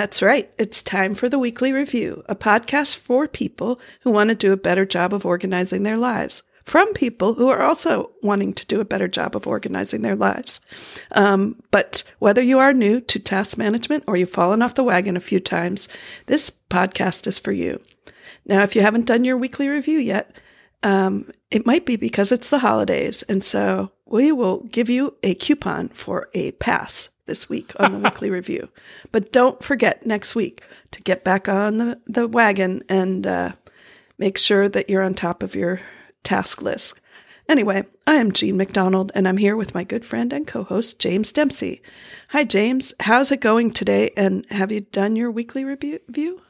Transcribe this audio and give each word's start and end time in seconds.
That's 0.00 0.22
right. 0.22 0.50
It's 0.56 0.82
time 0.82 1.12
for 1.12 1.28
the 1.28 1.38
Weekly 1.38 1.72
Review, 1.72 2.22
a 2.26 2.34
podcast 2.34 2.96
for 2.96 3.28
people 3.28 3.78
who 4.00 4.10
want 4.10 4.30
to 4.30 4.34
do 4.34 4.50
a 4.50 4.56
better 4.56 4.86
job 4.86 5.12
of 5.12 5.26
organizing 5.26 5.82
their 5.82 5.98
lives, 5.98 6.42
from 6.64 6.94
people 6.94 7.34
who 7.34 7.50
are 7.50 7.60
also 7.60 8.10
wanting 8.22 8.54
to 8.54 8.64
do 8.64 8.80
a 8.80 8.86
better 8.86 9.08
job 9.08 9.36
of 9.36 9.46
organizing 9.46 10.00
their 10.00 10.16
lives. 10.16 10.62
Um, 11.12 11.62
but 11.70 12.02
whether 12.18 12.40
you 12.40 12.58
are 12.58 12.72
new 12.72 13.02
to 13.02 13.18
task 13.18 13.58
management 13.58 14.04
or 14.06 14.16
you've 14.16 14.30
fallen 14.30 14.62
off 14.62 14.74
the 14.74 14.82
wagon 14.82 15.18
a 15.18 15.20
few 15.20 15.38
times, 15.38 15.86
this 16.24 16.48
podcast 16.48 17.26
is 17.26 17.38
for 17.38 17.52
you. 17.52 17.78
Now, 18.46 18.62
if 18.62 18.74
you 18.74 18.80
haven't 18.80 19.04
done 19.04 19.26
your 19.26 19.36
weekly 19.36 19.68
review 19.68 19.98
yet, 19.98 20.34
um, 20.82 21.30
it 21.50 21.66
might 21.66 21.84
be 21.84 21.96
because 21.96 22.32
it's 22.32 22.48
the 22.48 22.60
holidays. 22.60 23.22
And 23.24 23.44
so 23.44 23.92
we 24.06 24.32
will 24.32 24.60
give 24.60 24.88
you 24.88 25.18
a 25.22 25.34
coupon 25.34 25.90
for 25.90 26.30
a 26.32 26.52
pass 26.52 27.10
this 27.30 27.48
week 27.48 27.72
on 27.78 27.92
the 27.92 27.98
weekly 28.10 28.28
review. 28.28 28.68
But 29.12 29.32
don't 29.32 29.62
forget 29.62 30.04
next 30.04 30.34
week 30.34 30.64
to 30.90 31.00
get 31.02 31.22
back 31.22 31.48
on 31.48 31.76
the, 31.76 32.00
the 32.08 32.26
wagon 32.26 32.82
and 32.88 33.24
uh, 33.24 33.52
make 34.18 34.36
sure 34.36 34.68
that 34.68 34.90
you're 34.90 35.04
on 35.04 35.14
top 35.14 35.44
of 35.44 35.54
your 35.54 35.80
task 36.24 36.60
list. 36.60 37.00
Anyway, 37.48 37.84
I 38.08 38.16
am 38.16 38.32
Jean 38.32 38.56
MacDonald 38.56 39.12
and 39.14 39.28
I'm 39.28 39.36
here 39.36 39.56
with 39.56 39.74
my 39.74 39.84
good 39.84 40.04
friend 40.04 40.32
and 40.32 40.44
co 40.44 40.64
host, 40.64 40.98
James 40.98 41.32
Dempsey. 41.32 41.82
Hi, 42.30 42.42
James. 42.42 42.94
How's 42.98 43.30
it 43.30 43.40
going 43.40 43.70
today? 43.70 44.10
And 44.16 44.44
have 44.50 44.72
you 44.72 44.80
done 44.80 45.14
your 45.14 45.30
weekly 45.30 45.64
review? 45.64 46.42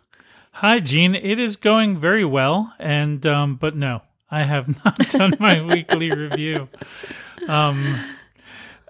Hi, 0.52 0.80
Jean. 0.80 1.14
It 1.14 1.38
is 1.38 1.56
going 1.56 2.00
very 2.00 2.24
well. 2.24 2.72
And, 2.78 3.24
um, 3.26 3.56
but 3.56 3.76
no, 3.76 4.00
I 4.30 4.44
have 4.44 4.66
not 4.84 4.98
done 5.10 5.34
my 5.38 5.60
weekly 5.74 6.10
review. 6.10 6.70
Um, 7.46 7.98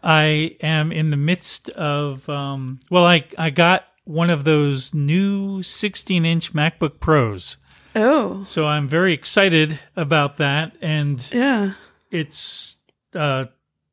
I 0.02 0.56
am 0.62 0.92
in 0.92 1.10
the 1.10 1.16
midst 1.16 1.68
of, 1.70 2.28
um, 2.28 2.80
well, 2.90 3.04
I, 3.04 3.24
I 3.38 3.50
got 3.50 3.84
one 4.04 4.30
of 4.30 4.44
those 4.44 4.94
new 4.94 5.62
16 5.62 6.24
inch 6.24 6.52
MacBook 6.52 7.00
Pros. 7.00 7.56
Oh. 7.94 8.40
So 8.42 8.66
I'm 8.66 8.88
very 8.88 9.12
excited 9.12 9.78
about 9.96 10.36
that. 10.38 10.76
And 10.80 11.26
Yeah. 11.32 11.74
it's, 12.10 12.76
uh, 13.14 13.46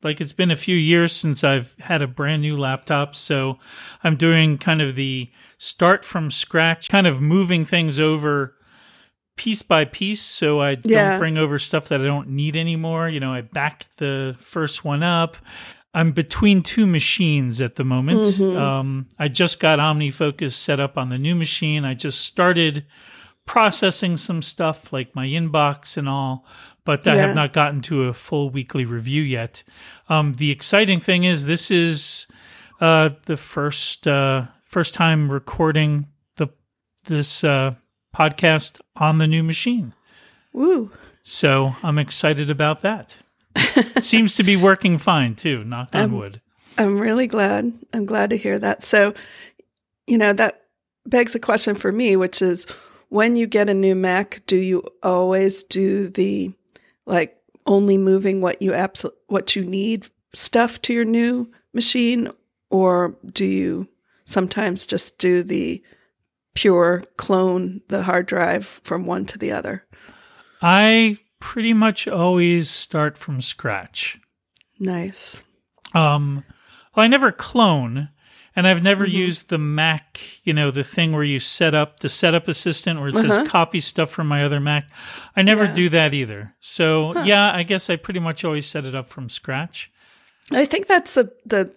like 0.04 0.22
it's 0.22 0.34
been 0.34 0.52
a 0.52 0.56
few 0.56 0.76
years 0.76 1.12
since 1.12 1.44
I've 1.44 1.76
had 1.80 2.02
a 2.02 2.08
brand 2.08 2.44
new 2.44 2.56
laptop. 2.56 3.16
So 3.16 3.58
I'm 4.04 4.16
doing 4.16 4.58
kind 4.60 4.82
of 4.82 4.96
the 4.96 5.30
start 5.58 6.06
from 6.06 6.30
scratch, 6.32 6.88
kind 6.88 7.08
of 7.08 7.20
moving 7.20 7.66
things 7.66 8.00
over 8.00 8.54
piece 9.36 9.62
by 9.64 9.86
piece 9.86 10.22
so 10.22 10.62
I 10.62 10.76
don't 10.76 11.20
bring 11.20 11.38
over 11.38 11.60
stuff 11.60 11.90
that 11.90 12.00
I 12.02 12.06
don't 12.06 12.30
need 12.30 12.56
anymore. 12.56 13.10
You 13.10 13.20
know, 13.20 13.34
I 13.34 13.42
backed 13.42 13.98
the 13.98 14.36
first 14.40 14.86
one 14.86 15.04
up. 15.04 15.38
I'm 15.98 16.12
between 16.12 16.62
two 16.62 16.86
machines 16.86 17.60
at 17.60 17.74
the 17.74 17.84
moment. 17.84 18.40
Um, 18.40 19.08
I 19.18 19.30
just 19.30 19.60
got 19.60 19.80
OmniFocus 19.80 20.54
set 20.54 20.80
up 20.80 20.96
on 20.96 21.10
the 21.10 21.18
new 21.18 21.34
machine. 21.34 21.86
I 21.86 21.96
just 21.96 22.22
started 22.22 22.86
processing 23.48 24.16
some 24.16 24.44
stuff 24.44 24.94
like 24.94 25.16
my 25.16 25.26
inbox 25.26 25.98
and 25.98 26.08
all, 26.08 26.46
but 26.86 27.08
I 27.08 27.16
have 27.16 27.36
not 27.36 27.52
gotten 27.52 27.82
to 27.82 28.04
a 28.04 28.14
full 28.14 28.52
weekly 28.52 28.86
review 28.86 29.24
yet. 29.24 29.64
Um, 30.08 30.34
the 30.34 30.52
exciting 30.52 31.00
thing 31.00 31.24
is 31.24 31.48
this 31.48 31.72
is 31.72 32.28
uh, 32.80 33.10
the 33.26 33.38
first 33.38 34.08
uh, 34.08 34.46
first 34.66 34.94
time 34.94 35.32
recording 35.32 36.06
the 36.36 36.50
this 37.06 37.44
uh, 37.44 37.74
podcast 38.16 38.80
on 38.96 39.18
the 39.18 39.26
new 39.26 39.42
machine. 39.42 39.96
Woo. 40.54 40.92
So 41.24 41.76
I'm 41.82 41.98
excited 41.98 42.52
about 42.52 42.82
that. 42.82 43.18
seems 44.02 44.36
to 44.36 44.44
be 44.44 44.56
working 44.56 44.98
fine 44.98 45.36
too, 45.36 45.64
knock 45.64 45.90
on 45.94 46.06
Um, 46.06 46.12
wood. 46.14 46.42
I'm 46.78 47.00
really 47.00 47.28
glad. 47.28 47.74
I'm 47.94 48.06
glad 48.06 48.30
to 48.30 48.38
hear 48.38 48.60
that. 48.60 48.84
So, 48.84 49.14
you 50.06 50.18
know, 50.18 50.34
that 50.34 50.64
begs 51.06 51.36
a 51.36 51.40
question 51.40 51.76
for 51.76 51.92
me, 51.92 52.16
which 52.16 52.42
is 52.42 52.68
when 53.10 53.36
you 53.36 53.48
get 53.48 53.70
a 53.70 53.74
new 53.74 53.96
Mac, 53.96 54.42
do 54.46 54.56
you 54.56 54.84
always 55.02 55.64
do 55.64 56.10
the 56.10 56.52
like 57.06 57.38
only 57.66 57.98
moving 57.98 58.42
what 58.42 58.62
you 58.62 58.72
abso- 58.72 59.14
what 59.28 59.56
you 59.56 59.64
need 59.64 60.08
stuff 60.34 60.82
to 60.84 60.94
your 60.94 61.06
new 61.06 61.50
machine 61.74 62.30
or 62.70 63.18
do 63.32 63.46
you 63.46 63.88
sometimes 64.26 64.86
just 64.86 65.18
do 65.18 65.42
the 65.44 65.82
pure 66.54 67.04
clone 67.18 67.82
the 67.88 68.04
hard 68.04 68.26
drive 68.26 68.66
from 68.84 69.06
one 69.06 69.26
to 69.26 69.38
the 69.38 69.52
other? 69.52 69.86
I 70.62 71.20
pretty 71.40 71.74
much 71.74 72.08
always 72.08 72.70
start 72.70 73.18
from 73.18 73.42
scratch. 73.42 74.20
Nice. 74.80 75.44
Um, 75.94 76.44
well, 76.96 77.04
I 77.04 77.08
never 77.08 77.32
clone, 77.32 78.10
and 78.56 78.68
I've 78.68 78.84
never 78.84 79.06
Mm-hmm. 79.06 79.16
used 79.18 79.50
the 79.50 79.58
Mac, 79.58 80.20
you 80.44 80.54
know, 80.54 80.72
the 80.72 80.84
thing 80.84 81.14
where 81.14 81.24
you 81.24 81.40
set 81.40 81.74
up 81.74 82.00
the 82.02 82.10
setup 82.10 82.48
assistant 82.48 83.00
where 83.00 83.10
it 83.10 83.16
Uh-huh. 83.16 83.28
says 83.44 83.48
copy 83.48 83.80
stuff 83.80 84.10
from 84.10 84.28
my 84.28 84.44
other 84.44 84.60
Mac. 84.60 84.90
I 85.36 85.42
never 85.42 85.66
Yeah. 85.66 85.74
do 85.74 85.90
that 85.90 86.14
either. 86.14 86.56
So, 86.60 87.24
yeah, 87.24 87.52
I 87.54 87.64
guess 87.64 87.90
I 87.90 87.96
pretty 87.96 88.20
much 88.20 88.44
always 88.44 88.66
set 88.66 88.86
it 88.86 88.96
up 88.96 89.10
from 89.10 89.30
scratch. 89.30 89.92
I 90.52 90.66
think 90.66 90.88
that's 90.88 91.18
a 91.18 91.30
the 91.46 91.74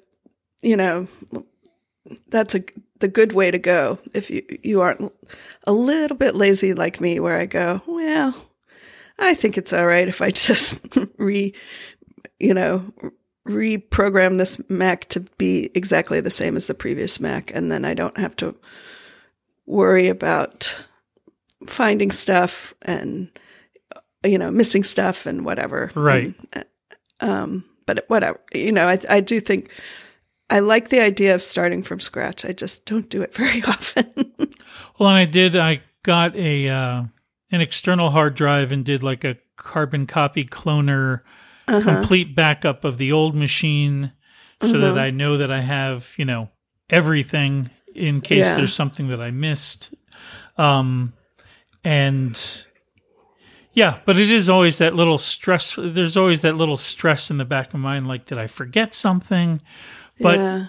you 0.62 0.77
know 0.77 1.09
that's 2.28 2.54
a 2.54 2.62
the 3.00 3.09
good 3.09 3.32
way 3.32 3.50
to 3.50 3.59
go 3.59 3.98
if 4.15 4.31
you 4.31 4.42
you 4.62 4.81
aren't 4.81 5.12
a 5.66 5.72
little 5.72 6.16
bit 6.16 6.34
lazy 6.34 6.72
like 6.75 7.00
me 7.00 7.19
where 7.19 7.37
I 7.38 7.47
go, 7.47 7.82
well, 7.87 8.50
I 9.20 9.34
think 9.34 9.56
it's 9.58 9.72
all 9.72 9.86
right 9.86 10.08
if 10.08 10.20
I 10.22 10.31
just 10.32 10.81
re 11.19 11.54
you 12.38 12.54
know 12.54 12.92
reprogram 13.48 14.38
this 14.38 14.60
Mac 14.69 15.08
to 15.10 15.20
be 15.38 15.70
exactly 15.75 16.20
the 16.20 16.31
same 16.31 16.56
as 16.56 16.66
the 16.66 16.75
previous 16.75 17.20
Mac 17.20 17.54
and 17.54 17.70
then 17.70 17.84
I 17.84 17.94
don't 17.94 18.19
have 18.19 18.36
to 18.36 18.54
worry 19.66 20.09
about 20.09 20.84
finding 21.66 22.10
stuff 22.10 22.75
and 22.82 23.28
you 24.25 24.38
know 24.38 24.50
missing 24.50 24.82
stuff 24.82 25.26
and 25.26 25.44
whatever. 25.44 25.91
Right. 25.94 26.34
And, 26.53 26.64
um 27.20 27.64
but 27.86 28.04
whatever 28.09 28.41
you 28.53 28.72
know 28.72 28.88
I, 28.88 28.98
I 29.09 29.20
do 29.20 29.41
think 29.41 29.70
i 30.50 30.59
like 30.59 30.88
the 30.88 31.00
idea 31.00 31.34
of 31.34 31.42
starting 31.42 31.82
from 31.82 32.00
scratch. 32.00 32.44
I 32.44 32.53
just 32.53 32.84
don't 32.84 33.09
do 33.09 33.22
it 33.22 33.32
very 33.42 33.62
often. 33.62 34.34
Well, 34.98 35.09
and 35.09 35.19
I 35.19 35.25
did, 35.25 35.56
I 35.56 35.82
got 36.03 36.36
a, 36.36 36.69
uh, 36.69 37.03
an 37.50 37.61
external 37.61 38.11
hard 38.11 38.34
drive 38.34 38.72
and 38.72 38.84
did 38.84 39.03
like 39.03 39.25
a 39.25 39.37
carbon 39.56 40.06
copy 40.06 40.44
cloner 40.44 41.21
Uh-huh. 41.69 41.81
complete 41.83 42.34
backup 42.34 42.84
of 42.84 42.99
the 42.99 43.12
old 43.12 43.34
machine 43.34 44.12
so 44.62 44.78
that 44.78 44.99
I 44.99 45.11
know 45.11 45.37
that 45.38 45.50
I 45.53 45.60
have, 45.60 46.12
you 46.16 46.25
know, 46.25 46.50
everything 46.89 47.71
in 47.94 48.21
case 48.21 48.44
Yeah. 48.44 48.55
there's 48.56 48.75
something 48.75 49.09
that 49.09 49.21
I 49.21 49.31
missed. 49.31 49.94
Um, 50.59 51.12
and 51.84 52.37
yeah, 53.72 53.99
but 54.05 54.19
it 54.19 54.31
is 54.31 54.50
always 54.50 54.78
that 54.78 54.94
little 54.94 55.19
stress. 55.19 55.77
There's 55.81 56.16
always 56.16 56.41
that 56.43 56.56
little 56.56 56.77
stress 56.77 57.31
in 57.31 57.39
the 57.39 57.44
back 57.44 57.69
of 57.69 57.75
my 57.81 57.94
mind, 57.94 58.09
like, 58.09 58.27
did 58.27 58.37
I 58.39 58.47
forget 58.49 58.94
something? 58.94 59.60
But 60.21 60.39
yeah 60.39 60.66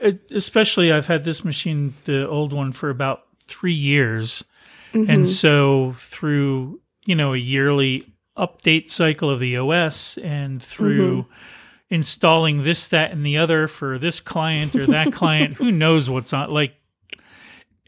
it, 0.00 0.30
especially 0.30 0.90
I've 0.90 1.06
had 1.06 1.24
this 1.24 1.44
machine, 1.44 1.94
the 2.06 2.26
old 2.26 2.52
one, 2.54 2.72
for 2.72 2.88
about 2.90 3.24
three 3.46 3.74
years, 3.74 4.42
Mm-hmm. 4.92 5.10
and 5.10 5.28
so 5.28 5.94
through 5.96 6.80
you 7.04 7.14
know 7.14 7.32
a 7.32 7.36
yearly 7.38 8.12
update 8.36 8.90
cycle 8.90 9.30
of 9.30 9.38
the 9.40 9.56
OS 9.56 10.18
and 10.18 10.62
through 10.62 11.22
Mm-hmm. 11.22 11.94
installing 11.94 12.62
this, 12.62 12.86
that, 12.88 13.10
and 13.10 13.26
the 13.26 13.36
other 13.38 13.66
for 13.68 13.98
this 13.98 14.20
client 14.20 14.74
or 14.76 14.86
that 14.86 15.12
client, 15.12 15.54
who 15.54 15.70
knows 15.72 16.08
what's 16.08 16.32
on 16.32 16.50
like. 16.50 16.74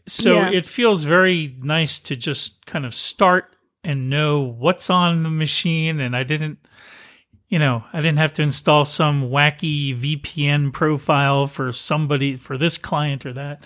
So 0.07 0.33
Yeah. 0.33 0.49
it 0.51 0.65
feels 0.65 1.03
very 1.05 1.55
nice 1.61 1.99
to 2.01 2.15
just 2.15 2.65
kind 2.65 2.85
of 2.85 2.93
start 2.93 3.55
and 3.83 4.09
know 4.09 4.41
what's 4.41 4.89
on 4.89 5.23
the 5.23 5.29
machine, 5.29 5.99
and 6.01 6.15
I 6.15 6.23
didn't 6.23 6.59
you 7.49 7.59
know, 7.59 7.83
I 7.93 7.99
didn't 7.99 8.17
have 8.17 8.33
to 8.33 8.41
install 8.41 8.83
some 8.83 9.29
wacky 9.29 9.95
VPN 9.95 10.73
profile 10.73 11.45
for 11.45 11.71
somebody 11.71 12.35
for 12.35 12.57
this 12.57 12.79
client 12.79 13.25
or 13.27 13.33
that. 13.33 13.63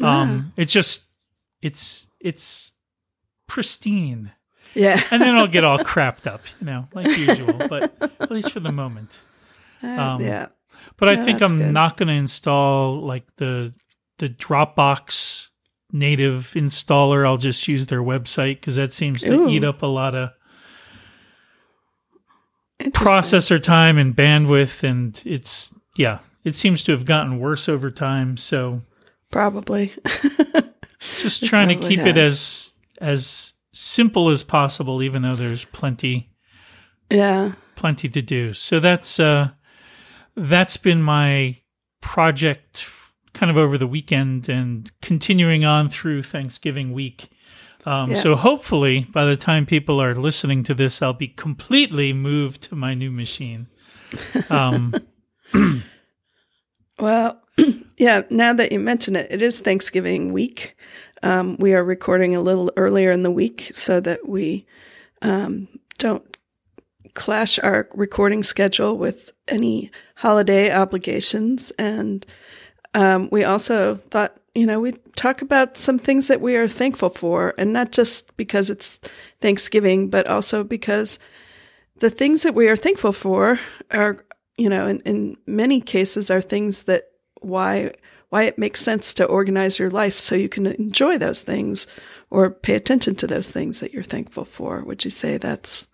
Um, 0.00 0.52
it's 0.56 0.72
just 0.72 1.04
it's 1.60 2.06
it's 2.18 2.72
pristine, 3.46 4.32
yeah 4.74 5.00
and 5.10 5.20
then 5.22 5.34
it'll 5.34 5.46
get 5.46 5.64
all 5.64 5.78
crapped 5.92 6.26
up, 6.26 6.42
you 6.60 6.66
know, 6.66 6.88
like 6.94 7.06
usual. 7.16 7.54
But 7.68 7.94
at 8.20 8.30
least 8.30 8.50
for 8.52 8.60
the 8.60 8.72
moment. 8.72 9.20
Um, 9.82 10.20
yeah 10.22 10.46
But 10.96 11.08
I 11.08 11.12
Yeah, 11.12 11.24
think 11.24 11.42
I'm 11.42 11.58
good. 11.58 11.72
not 11.72 11.96
going 11.96 12.08
to 12.08 12.14
install 12.14 13.00
like 13.00 13.24
the 13.36 13.74
the 14.18 14.28
Dropbox 14.28 15.48
native 15.92 16.52
installer. 16.56 17.26
I'll 17.26 17.36
just 17.36 17.68
use 17.68 17.86
their 17.86 18.02
website 18.02 18.56
because 18.56 18.76
that 18.76 18.92
seems 18.92 19.22
to 19.22 19.32
Ooh. 19.34 19.48
eat 19.50 19.62
up 19.64 19.82
a 19.82 19.86
lot 19.86 20.14
of 20.14 20.30
processor 22.80 23.62
time 23.62 23.96
and 23.98 24.14
bandwidth 24.14 24.82
and 24.82 25.22
it's 25.24 25.74
yeah 25.96 26.18
it 26.44 26.54
seems 26.54 26.82
to 26.82 26.92
have 26.92 27.04
gotten 27.06 27.38
worse 27.40 27.68
over 27.70 27.90
time 27.90 28.36
so 28.36 28.82
probably 29.30 29.94
just 31.18 31.44
trying 31.44 31.68
to 31.68 31.74
probably 31.74 31.96
keep 31.96 32.06
it 32.06 32.16
as 32.18 32.72
as 33.00 33.54
simple 33.72 34.30
as 34.30 34.42
possible 34.42 35.02
even 35.02 35.22
though 35.22 35.36
there's 35.36 35.64
plenty 35.64 36.30
yeah 37.10 37.52
plenty 37.74 38.08
to 38.08 38.22
do 38.22 38.52
so 38.52 38.80
that's 38.80 39.20
uh 39.20 39.50
that's 40.34 40.76
been 40.76 41.02
my 41.02 41.56
project 42.00 42.90
kind 43.36 43.50
of 43.50 43.56
over 43.56 43.76
the 43.76 43.86
weekend 43.86 44.48
and 44.48 44.90
continuing 45.02 45.64
on 45.64 45.88
through 45.88 46.22
Thanksgiving 46.22 46.92
week. 46.92 47.28
Um, 47.84 48.10
Yeah. 48.10 48.16
So 48.16 48.34
hopefully, 48.34 49.06
by 49.12 49.24
the 49.24 49.36
time 49.36 49.66
people 49.66 50.00
are 50.00 50.14
listening 50.14 50.62
to 50.64 50.74
this, 50.74 51.02
I'll 51.02 51.12
be 51.12 51.28
completely 51.28 52.12
moved 52.12 52.62
to 52.62 52.74
my 52.74 52.94
new 52.94 53.10
machine. 53.10 53.68
Um, 54.50 54.94
Well, 56.98 57.42
yeah, 57.98 58.22
now 58.30 58.54
that 58.54 58.72
you 58.72 58.80
mention 58.80 59.16
it, 59.16 59.26
it 59.30 59.42
is 59.42 59.60
Thanksgiving 59.60 60.32
week. 60.32 60.76
Um, 61.26 61.56
we 61.58 61.74
are 61.74 61.82
recording 61.82 62.36
a 62.36 62.40
little 62.40 62.70
earlier 62.76 63.10
in 63.10 63.24
the 63.24 63.32
week 63.32 63.72
so 63.74 63.98
that 63.98 64.28
we 64.28 64.64
um, 65.22 65.66
don't 65.98 66.24
clash 67.14 67.58
our 67.58 67.88
recording 67.94 68.44
schedule 68.44 68.96
with 68.96 69.32
any 69.48 69.90
holiday 70.14 70.72
obligations. 70.72 71.72
And 71.80 72.24
um, 72.94 73.28
we 73.32 73.42
also 73.42 73.96
thought, 73.96 74.36
you 74.54 74.66
know, 74.66 74.78
we'd 74.78 75.00
talk 75.16 75.42
about 75.42 75.76
some 75.76 75.98
things 75.98 76.28
that 76.28 76.40
we 76.40 76.54
are 76.54 76.68
thankful 76.68 77.10
for, 77.10 77.54
and 77.58 77.72
not 77.72 77.90
just 77.90 78.36
because 78.36 78.70
it's 78.70 79.00
Thanksgiving, 79.40 80.08
but 80.08 80.28
also 80.28 80.62
because 80.62 81.18
the 81.96 82.10
things 82.10 82.44
that 82.44 82.54
we 82.54 82.68
are 82.68 82.76
thankful 82.76 83.12
for 83.12 83.58
are 83.90 84.24
you 84.56 84.68
know 84.68 84.86
in, 84.86 85.00
in 85.00 85.36
many 85.44 85.80
cases 85.80 86.30
are 86.30 86.40
things 86.40 86.84
that 86.84 87.10
why 87.40 87.90
why 88.30 88.42
it 88.42 88.58
makes 88.58 88.80
sense 88.80 89.14
to 89.14 89.24
organize 89.24 89.78
your 89.78 89.90
life 89.90 90.18
so 90.18 90.34
you 90.34 90.48
can 90.48 90.66
enjoy 90.66 91.16
those 91.16 91.42
things 91.42 91.86
or 92.30 92.50
pay 92.50 92.74
attention 92.74 93.14
to 93.14 93.26
those 93.26 93.50
things 93.50 93.80
that 93.80 93.92
you're 93.92 94.02
thankful 94.02 94.44
for 94.44 94.82
would 94.82 95.04
you 95.04 95.10
say 95.10 95.36
that's 95.38 95.88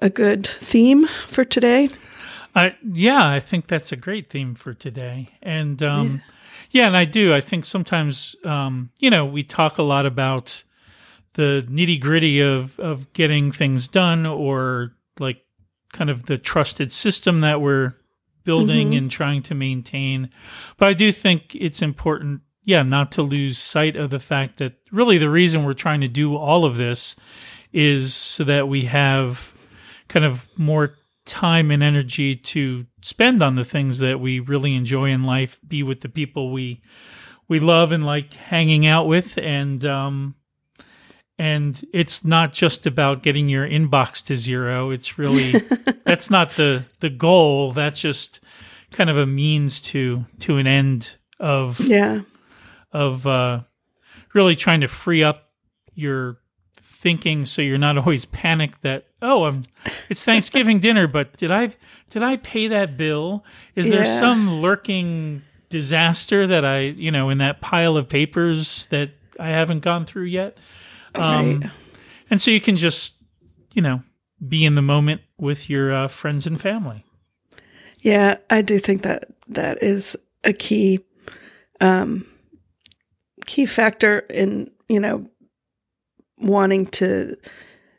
a 0.00 0.10
good 0.10 0.46
theme 0.46 1.06
for 1.26 1.44
today 1.44 1.88
I, 2.54 2.76
yeah, 2.84 3.28
I 3.28 3.40
think 3.40 3.66
that's 3.66 3.90
a 3.90 3.96
great 3.96 4.30
theme 4.30 4.54
for 4.54 4.74
today. 4.74 5.30
And 5.42 5.82
um, 5.82 6.22
yeah. 6.70 6.86
and 6.86 6.96
I 6.96 7.04
do. 7.04 7.34
I 7.34 7.40
think 7.40 7.64
sometimes, 7.64 8.36
um, 8.44 8.90
you 8.98 9.10
know, 9.10 9.24
we 9.24 9.42
talk 9.42 9.78
a 9.78 9.82
lot 9.82 10.06
about 10.06 10.62
the 11.34 11.66
nitty 11.68 12.00
gritty 12.00 12.40
of, 12.40 12.78
of 12.78 13.12
getting 13.12 13.50
things 13.50 13.88
done 13.88 14.24
or 14.24 14.92
like 15.18 15.42
kind 15.92 16.10
of 16.10 16.26
the 16.26 16.38
trusted 16.38 16.92
system 16.92 17.40
that 17.40 17.60
we're 17.60 17.94
building 18.44 18.94
and 18.94 19.10
trying 19.10 19.42
to 19.42 19.54
maintain. 19.54 20.30
But 20.76 20.88
I 20.88 20.92
do 20.92 21.10
think 21.12 21.54
it's 21.54 21.82
important, 21.82 22.42
yeah, 22.64 22.82
not 22.82 23.12
to 23.12 23.22
lose 23.22 23.58
sight 23.58 23.96
of 23.96 24.10
the 24.10 24.20
fact 24.20 24.58
that 24.58 24.74
really 24.92 25.18
the 25.18 25.30
reason 25.30 25.64
we're 25.64 25.74
trying 25.74 26.00
to 26.02 26.08
do 26.08 26.36
all 26.36 26.64
of 26.64 26.76
this 26.76 27.16
is 27.72 28.14
so 28.14 28.44
that 28.44 28.68
we 28.68 28.84
have 28.84 29.54
kind 30.08 30.24
of 30.24 30.48
more 30.56 30.96
time 31.24 31.70
and 31.70 31.82
energy 31.82 32.36
to 32.36 32.86
spend 33.02 33.42
on 33.42 33.54
the 33.54 33.64
things 33.64 33.98
that 33.98 34.20
we 34.20 34.40
really 34.40 34.74
enjoy 34.74 35.10
in 35.10 35.24
life, 35.24 35.60
be 35.66 35.82
with 35.82 36.00
the 36.00 36.08
people 36.08 36.52
we 36.52 36.82
we 37.48 37.60
love 37.60 37.92
and 37.92 38.06
like 38.06 38.32
hanging 38.32 38.86
out 38.86 39.06
with 39.06 39.36
and 39.38 39.84
um 39.84 40.34
and 41.38 41.84
it's 41.92 42.24
not 42.24 42.52
just 42.52 42.86
about 42.86 43.22
getting 43.22 43.48
your 43.48 43.66
inbox 43.68 44.24
to 44.26 44.36
zero. 44.36 44.90
It's 44.90 45.18
really 45.18 45.52
that's 46.04 46.30
not 46.30 46.52
the 46.52 46.84
the 47.00 47.10
goal. 47.10 47.72
That's 47.72 48.00
just 48.00 48.40
kind 48.92 49.10
of 49.10 49.16
a 49.18 49.26
means 49.26 49.80
to 49.80 50.24
to 50.40 50.58
an 50.58 50.66
end 50.66 51.16
of 51.40 51.80
yeah 51.80 52.20
of 52.92 53.26
uh, 53.26 53.60
really 54.34 54.54
trying 54.54 54.80
to 54.82 54.88
free 54.88 55.22
up 55.22 55.50
your 55.94 56.38
thinking 56.76 57.44
so 57.44 57.60
you're 57.60 57.76
not 57.76 57.98
always 57.98 58.24
panicked 58.24 58.80
that 58.82 59.06
oh 59.20 59.46
um, 59.46 59.64
it's 60.08 60.24
Thanksgiving 60.24 60.78
dinner 60.80 61.06
but 61.06 61.36
did 61.36 61.50
I 61.50 61.74
did 62.10 62.22
I 62.22 62.36
pay 62.36 62.68
that 62.68 62.96
bill 62.96 63.44
is 63.74 63.90
there 63.90 64.04
Yeah. 64.04 64.18
some 64.20 64.60
lurking 64.62 65.42
disaster 65.68 66.46
that 66.46 66.64
I 66.64 66.78
you 66.80 67.10
know 67.10 67.28
in 67.30 67.38
that 67.38 67.60
pile 67.60 67.96
of 67.96 68.08
papers 68.08 68.86
that 68.86 69.10
I 69.38 69.48
haven't 69.48 69.80
gone 69.80 70.06
through 70.06 70.24
yet 70.26 70.56
um, 71.14 71.60
right 71.60 71.70
and 72.30 72.40
so 72.40 72.50
you 72.50 72.60
can 72.60 72.76
just 72.76 73.16
you 73.74 73.82
know 73.82 74.02
be 74.46 74.64
in 74.64 74.74
the 74.74 74.82
moment 74.82 75.20
with 75.38 75.70
your 75.70 75.94
uh, 75.94 76.08
friends 76.08 76.46
and 76.46 76.60
family 76.60 77.04
Yeah, 78.04 78.36
I 78.50 78.60
do 78.60 78.78
think 78.78 79.02
that 79.02 79.24
that 79.48 79.82
is 79.82 80.16
a 80.44 80.52
key 80.52 81.00
um 81.80 82.26
key 83.46 83.66
factor 83.66 84.20
in, 84.30 84.70
you 84.88 85.00
know, 85.00 85.26
wanting 86.38 86.86
to 86.86 87.36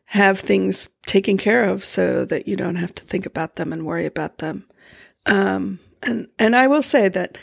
have 0.05 0.39
things 0.39 0.89
taken 1.07 1.37
care 1.37 1.63
of 1.63 1.83
so 1.83 2.25
that 2.25 2.47
you 2.47 2.55
don't 2.55 2.75
have 2.75 2.93
to 2.95 3.03
think 3.03 3.25
about 3.25 3.55
them 3.55 3.73
and 3.73 3.85
worry 3.85 4.05
about 4.05 4.37
them. 4.37 4.67
Um 5.25 5.79
and 6.03 6.27
and 6.37 6.55
I 6.55 6.67
will 6.67 6.83
say 6.83 7.09
that 7.09 7.37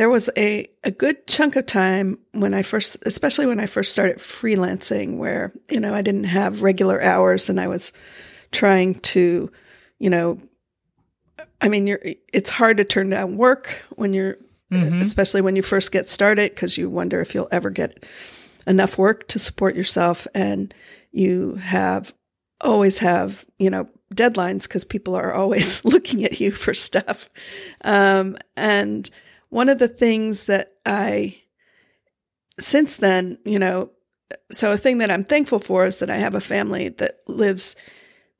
there 0.00 0.08
was 0.08 0.30
a, 0.34 0.66
a 0.82 0.90
good 0.90 1.26
chunk 1.26 1.56
of 1.56 1.66
time 1.66 2.18
when 2.32 2.54
I 2.54 2.62
first, 2.62 2.96
especially 3.04 3.44
when 3.44 3.60
I 3.60 3.66
first 3.66 3.92
started 3.92 4.16
freelancing, 4.16 5.18
where, 5.18 5.52
you 5.68 5.78
know, 5.78 5.94
I 5.94 6.00
didn't 6.00 6.24
have 6.24 6.62
regular 6.62 7.02
hours 7.02 7.50
and 7.50 7.60
I 7.60 7.68
was 7.68 7.92
trying 8.50 8.94
to, 9.00 9.52
you 9.98 10.08
know, 10.08 10.38
I 11.60 11.68
mean, 11.68 11.86
you're, 11.86 12.00
it's 12.32 12.48
hard 12.48 12.78
to 12.78 12.84
turn 12.84 13.10
down 13.10 13.36
work 13.36 13.82
when 13.96 14.14
you're, 14.14 14.38
especially 15.02 15.42
when 15.42 15.54
you 15.54 15.60
first 15.60 15.92
get 15.92 16.08
started, 16.08 16.52
because 16.52 16.78
you 16.78 16.88
wonder 16.88 17.20
if 17.20 17.34
you'll 17.34 17.48
ever 17.52 17.68
get 17.68 18.02
enough 18.66 18.96
work 18.96 19.28
to 19.28 19.38
support 19.38 19.76
yourself. 19.76 20.26
And 20.34 20.72
you 21.12 21.56
have 21.56 22.14
always 22.62 22.96
have, 22.98 23.44
you 23.58 23.68
know, 23.68 23.86
deadlines 24.14 24.62
because 24.62 24.82
people 24.82 25.14
are 25.14 25.34
always 25.34 25.84
looking 25.84 26.24
at 26.24 26.40
you 26.40 26.52
for 26.52 26.72
stuff. 26.72 27.28
Um, 27.84 28.38
and 28.56 29.10
one 29.50 29.68
of 29.68 29.78
the 29.78 29.88
things 29.88 30.46
that 30.46 30.72
I, 30.86 31.36
since 32.58 32.96
then, 32.96 33.38
you 33.44 33.58
know, 33.58 33.90
so 34.50 34.72
a 34.72 34.78
thing 34.78 34.98
that 34.98 35.10
I'm 35.10 35.24
thankful 35.24 35.58
for 35.58 35.86
is 35.86 35.98
that 35.98 36.10
I 36.10 36.16
have 36.16 36.34
a 36.34 36.40
family 36.40 36.88
that 36.88 37.18
lives, 37.26 37.76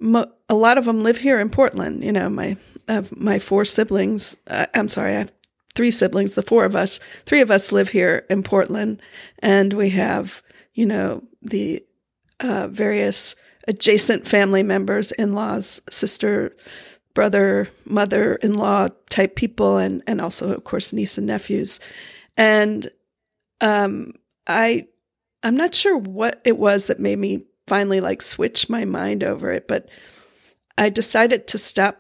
a 0.01 0.55
lot 0.55 0.79
of 0.79 0.85
them 0.85 1.01
live 1.01 1.19
here 1.19 1.39
in 1.41 1.51
Portland. 1.51 2.03
You 2.05 2.13
know, 2.13 2.29
my, 2.29 2.57
have 2.89 3.15
my 3.17 3.39
four 3.39 3.65
siblings, 3.65 4.37
uh, 4.47 4.67
I'm 4.75 4.89
sorry, 4.89 5.15
I 5.15 5.19
have 5.19 5.33
three 5.75 5.91
siblings, 5.91 6.35
the 6.35 6.43
four 6.43 6.65
of 6.65 6.77
us, 6.77 7.01
three 7.27 7.41
of 7.41 7.51
us 7.51 7.73
live 7.73 7.91
here 7.91 8.27
in 8.29 8.43
Portland, 8.43 9.01
and 9.39 9.73
we 9.73 9.91
have, 9.91 10.43
you 10.75 10.87
know, 10.87 11.23
the 11.43 11.85
uh, 12.41 12.69
various 12.69 13.37
adjacent 13.69 14.27
family 14.27 14.63
members, 14.63 15.13
in 15.13 15.33
laws, 15.33 15.81
sister, 15.91 16.57
brother, 17.15 17.69
mother 17.85 18.37
in 18.37 18.55
law 18.55 18.89
type 19.09 19.37
people, 19.37 19.77
and, 19.77 20.03
and 20.07 20.21
also, 20.21 20.53
of 20.55 20.65
course, 20.65 20.93
niece 20.93 21.19
and 21.19 21.27
nephews. 21.27 21.81
And 22.37 22.91
um, 23.61 24.15
I, 24.47 24.87
I'm 25.43 25.57
not 25.57 25.75
sure 25.75 25.97
what 25.97 26.41
it 26.45 26.59
was 26.59 26.87
that 26.87 27.01
made 27.01 27.19
me 27.19 27.45
finally 27.67 28.01
like 28.01 28.23
switch 28.23 28.69
my 28.69 28.85
mind 28.85 29.23
over 29.23 29.51
it, 29.51 29.69
but 29.69 29.89
I 30.77 30.89
decided 30.89 31.47
to 31.49 31.59
stop 31.59 31.99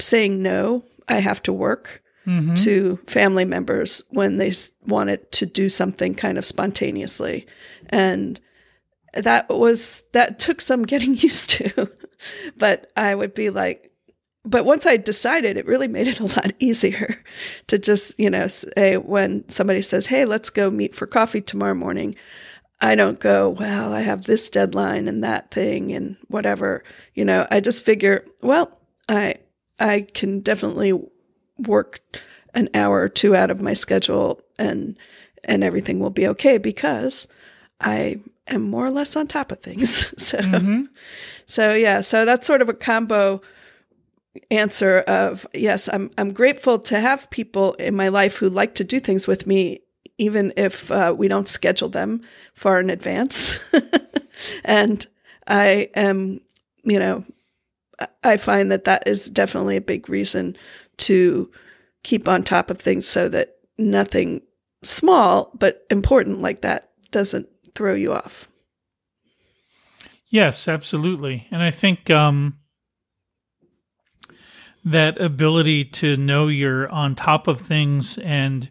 saying 0.00 0.42
no. 0.42 0.84
I 1.08 1.14
have 1.14 1.42
to 1.44 1.52
work 1.52 2.02
mm-hmm. 2.26 2.54
to 2.54 2.98
family 3.06 3.44
members 3.44 4.02
when 4.10 4.36
they 4.36 4.52
wanted 4.86 5.32
to 5.32 5.46
do 5.46 5.68
something 5.68 6.14
kind 6.14 6.38
of 6.38 6.46
spontaneously. 6.46 7.46
And 7.88 8.40
that 9.14 9.48
was, 9.48 10.04
that 10.12 10.38
took 10.38 10.60
some 10.60 10.82
getting 10.84 11.16
used 11.16 11.50
to. 11.50 11.90
but 12.56 12.92
I 12.96 13.14
would 13.14 13.34
be 13.34 13.50
like, 13.50 13.89
but 14.44 14.64
once 14.64 14.86
I 14.86 14.96
decided, 14.96 15.56
it 15.56 15.66
really 15.66 15.88
made 15.88 16.08
it 16.08 16.20
a 16.20 16.26
lot 16.26 16.52
easier 16.58 17.22
to 17.66 17.78
just, 17.78 18.18
you 18.18 18.30
know, 18.30 18.46
say 18.46 18.96
when 18.96 19.48
somebody 19.48 19.82
says, 19.82 20.06
Hey, 20.06 20.24
let's 20.24 20.50
go 20.50 20.70
meet 20.70 20.94
for 20.94 21.06
coffee 21.06 21.40
tomorrow 21.42 21.74
morning. 21.74 22.14
I 22.82 22.94
don't 22.94 23.20
go, 23.20 23.50
well, 23.50 23.92
I 23.92 24.00
have 24.00 24.24
this 24.24 24.48
deadline 24.48 25.06
and 25.06 25.22
that 25.22 25.50
thing 25.50 25.92
and 25.92 26.16
whatever. 26.28 26.82
You 27.14 27.26
know, 27.26 27.46
I 27.50 27.60
just 27.60 27.84
figure, 27.84 28.24
well, 28.40 28.78
I 29.08 29.36
I 29.78 30.06
can 30.14 30.40
definitely 30.40 30.98
work 31.58 32.00
an 32.54 32.70
hour 32.74 33.00
or 33.00 33.08
two 33.08 33.36
out 33.36 33.50
of 33.50 33.60
my 33.60 33.74
schedule 33.74 34.40
and 34.58 34.96
and 35.44 35.62
everything 35.62 36.00
will 36.00 36.10
be 36.10 36.26
okay 36.28 36.56
because 36.58 37.28
I 37.80 38.20
am 38.46 38.62
more 38.62 38.86
or 38.86 38.90
less 38.90 39.14
on 39.14 39.26
top 39.26 39.52
of 39.52 39.60
things. 39.60 40.14
so 40.22 40.38
Mm-hmm. 40.38 40.84
so 41.44 41.74
yeah, 41.74 42.00
so 42.00 42.24
that's 42.24 42.46
sort 42.46 42.62
of 42.62 42.70
a 42.70 42.74
combo 42.74 43.42
answer 44.50 45.00
of 45.00 45.46
yes, 45.52 45.88
I'm 45.92 46.10
I'm 46.18 46.32
grateful 46.32 46.78
to 46.80 47.00
have 47.00 47.30
people 47.30 47.74
in 47.74 47.94
my 47.96 48.08
life 48.08 48.36
who 48.36 48.48
like 48.48 48.74
to 48.76 48.84
do 48.84 49.00
things 49.00 49.26
with 49.26 49.46
me 49.46 49.80
even 50.20 50.52
if 50.54 50.90
uh, 50.90 51.14
we 51.16 51.28
don't 51.28 51.48
schedule 51.48 51.88
them 51.88 52.20
far 52.52 52.78
in 52.78 52.90
advance. 52.90 53.58
and 54.64 55.06
I 55.48 55.88
am, 55.94 56.42
you 56.84 56.98
know, 56.98 57.24
I- 58.22 58.36
find 58.36 58.70
that 58.70 58.84
that 58.84 59.08
is 59.08 59.30
definitely 59.30 59.78
a 59.78 59.80
big 59.80 60.10
reason 60.10 60.58
to 60.98 61.50
keep 62.02 62.28
on 62.28 62.42
top 62.42 62.70
of 62.70 62.78
things 62.78 63.08
so 63.08 63.30
that 63.30 63.56
nothing 63.78 64.42
small 64.82 65.50
but 65.58 65.86
important 65.90 66.42
like 66.42 66.60
that 66.60 66.90
doesn't 67.10 67.48
throw 67.74 67.94
you 67.94 68.12
off. 68.12 68.46
Yes, 70.28 70.68
absolutely. 70.68 71.48
And 71.50 71.62
I 71.62 71.70
think 71.70 72.10
um, 72.10 72.58
that 74.84 75.20
ability 75.20 75.84
to 75.84 76.16
know 76.16 76.48
you're 76.48 76.88
on 76.88 77.14
top 77.14 77.46
of 77.46 77.60
things 77.60 78.18
and 78.18 78.70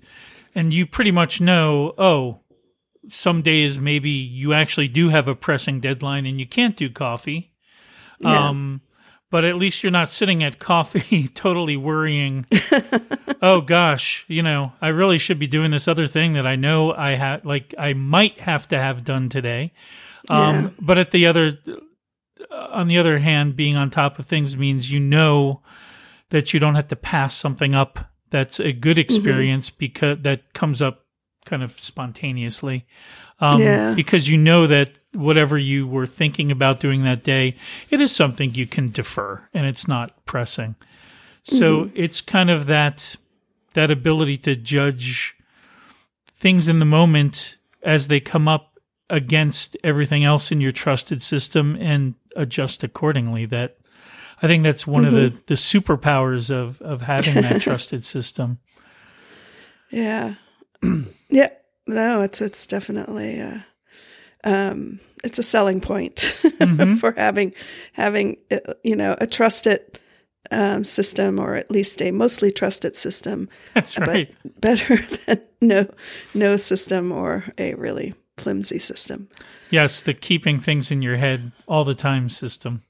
and 0.55 0.73
you 0.73 0.85
pretty 0.85 1.11
much 1.11 1.39
know, 1.39 1.93
oh, 1.97 2.39
some 3.07 3.41
days 3.41 3.79
maybe 3.79 4.09
you 4.09 4.53
actually 4.53 4.87
do 4.87 5.09
have 5.09 5.27
a 5.27 5.35
pressing 5.35 5.79
deadline 5.79 6.25
and 6.25 6.39
you 6.39 6.47
can't 6.47 6.75
do 6.75 6.89
coffee. 6.89 7.53
Yeah. 8.19 8.49
Um, 8.49 8.81
but 9.31 9.45
at 9.45 9.55
least 9.55 9.83
you're 9.83 9.91
not 9.91 10.09
sitting 10.09 10.43
at 10.43 10.59
coffee 10.59 11.27
totally 11.33 11.77
worrying, 11.77 12.47
oh 13.41 13.61
gosh, 13.61 14.25
you 14.27 14.41
know, 14.41 14.73
I 14.81 14.87
really 14.87 15.19
should 15.19 15.39
be 15.39 15.47
doing 15.47 15.71
this 15.71 15.87
other 15.87 16.07
thing 16.07 16.33
that 16.33 16.47
I 16.47 16.55
know 16.55 16.93
I 16.93 17.11
have, 17.11 17.45
like, 17.45 17.75
I 17.77 17.93
might 17.93 18.39
have 18.39 18.67
to 18.69 18.79
have 18.79 19.03
done 19.03 19.29
today. 19.29 19.71
Um, 20.29 20.55
Yeah. 20.55 20.69
But 20.81 20.97
at 20.97 21.11
the 21.11 21.27
other, 21.27 21.59
on 22.51 22.87
the 22.87 22.97
other 22.97 23.19
hand, 23.19 23.55
being 23.55 23.77
on 23.77 23.89
top 23.91 24.17
of 24.19 24.25
things 24.25 24.57
means 24.57 24.91
you 24.91 24.99
know 24.99 25.61
that 26.29 26.53
you 26.53 26.59
don't 26.59 26.75
have 26.75 26.87
to 26.87 26.95
pass 26.95 27.35
something 27.35 27.75
up 27.75 28.09
that's 28.29 28.59
a 28.59 28.71
good 28.71 28.99
experience 28.99 29.69
because 29.69 30.19
that 30.21 30.53
comes 30.53 30.81
up 30.81 31.05
kind 31.45 31.63
of 31.63 31.79
spontaneously. 31.79 32.85
Um, 33.39 33.61
Yeah. 33.61 33.93
Because 33.93 34.29
you 34.29 34.37
know 34.37 34.67
that 34.67 34.99
whatever 35.13 35.57
you 35.57 35.87
were 35.87 36.05
thinking 36.05 36.51
about 36.51 36.79
doing 36.79 37.03
that 37.03 37.23
day, 37.23 37.55
it 37.89 37.99
is 37.99 38.15
something 38.15 38.53
you 38.53 38.67
can 38.67 38.91
defer 38.91 39.47
and 39.53 39.65
it's 39.65 39.87
not 39.87 40.25
pressing. 40.25 40.75
So 41.43 41.89
it's 41.95 42.21
kind 42.21 42.51
of 42.51 42.67
that 42.67 43.15
that 43.73 43.89
ability 43.89 44.37
to 44.37 44.55
judge 44.55 45.35
things 46.27 46.67
in 46.67 46.77
the 46.79 46.85
moment 46.85 47.57
as 47.81 48.07
they 48.07 48.19
come 48.19 48.47
up 48.47 48.77
against 49.09 49.75
everything 49.83 50.23
else 50.23 50.51
in 50.51 50.61
your 50.61 50.71
trusted 50.71 51.23
system 51.23 51.75
and 51.79 52.13
adjust 52.35 52.83
accordingly 52.83 53.45
that 53.47 53.78
I 54.41 54.47
think 54.47 54.63
that's 54.63 54.87
one 54.87 55.05
of 55.05 55.13
the, 55.13 55.33
the 55.47 55.55
superpowers 55.55 56.49
of, 56.49 56.81
of 56.81 57.01
having 57.01 57.35
that 57.35 57.61
trusted 57.61 58.05
system. 58.05 58.59
Yeah. 59.89 60.35
yeah. 61.29 61.49
No, 61.87 62.21
it's 62.21 62.39
it's 62.39 62.67
definitely 62.67 63.41
uh 63.41 63.59
um 64.43 64.99
it's 65.23 65.39
a 65.39 65.43
selling 65.43 65.81
point 65.81 66.37
for 66.99 67.13
having 67.17 67.53
having 67.93 68.37
uh, 68.51 68.73
you 68.83 68.95
know 68.95 69.15
a 69.19 69.27
trusted 69.27 69.99
um, 70.51 70.83
system 70.83 71.39
or 71.39 71.55
at 71.55 71.69
least 71.69 72.01
a 72.01 72.11
mostly 72.11 72.51
trusted 72.51 72.95
system 72.95 73.49
That's 73.73 73.97
right. 73.99 74.33
but 74.43 74.61
better 74.61 74.97
than 75.25 75.41
no 75.61 75.87
no 76.33 76.57
system 76.57 77.11
or 77.11 77.45
a 77.57 77.73
really 77.73 78.13
flimsy 78.37 78.79
system. 78.79 79.29
Yes, 79.69 80.01
the 80.01 80.13
keeping 80.13 80.59
things 80.59 80.91
in 80.91 81.01
your 81.01 81.17
head 81.17 81.51
all 81.67 81.83
the 81.83 81.93
time 81.93 82.29
system. 82.29 82.83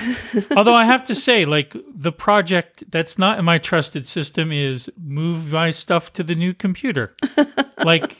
Although 0.56 0.74
I 0.74 0.84
have 0.84 1.04
to 1.04 1.14
say, 1.14 1.44
like 1.44 1.74
the 1.94 2.12
project 2.12 2.84
that's 2.90 3.18
not 3.18 3.38
in 3.38 3.44
my 3.44 3.58
trusted 3.58 4.06
system 4.06 4.52
is 4.52 4.90
move 5.00 5.52
my 5.52 5.70
stuff 5.70 6.12
to 6.14 6.22
the 6.22 6.34
new 6.34 6.54
computer. 6.54 7.16
like 7.84 8.16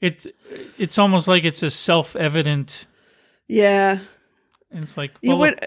it's 0.00 0.26
it's 0.78 0.98
almost 0.98 1.28
like 1.28 1.44
it's 1.44 1.62
a 1.62 1.70
self 1.70 2.16
evident. 2.16 2.86
Yeah. 3.48 4.00
It's 4.70 4.96
like 4.96 5.12
You 5.20 5.36
would 5.36 5.60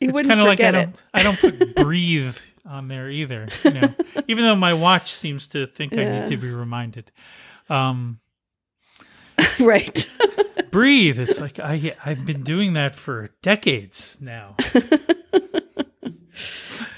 you 0.00 0.08
it's 0.08 0.14
wouldn't 0.14 0.30
kind 0.32 0.40
of 0.40 0.46
like 0.46 0.60
I 0.60 0.70
don't 0.70 0.94
it. 0.94 1.02
I 1.12 1.22
don't 1.22 1.38
put 1.38 1.74
breathe 1.76 2.36
on 2.64 2.88
there 2.88 3.10
either. 3.10 3.48
You 3.64 3.70
know, 3.72 3.94
even 4.28 4.44
though 4.44 4.56
my 4.56 4.74
watch 4.74 5.12
seems 5.12 5.48
to 5.48 5.66
think 5.66 5.92
I 5.94 6.04
need 6.04 6.28
to 6.28 6.36
be 6.36 6.50
reminded. 6.50 7.10
Um, 7.68 8.20
right. 9.66 10.10
breathe. 10.70 11.18
It's 11.18 11.40
like 11.40 11.58
I 11.58 11.96
I've 12.04 12.26
been 12.26 12.42
doing 12.42 12.74
that 12.74 12.94
for 12.94 13.28
decades 13.42 14.18
now. 14.20 14.56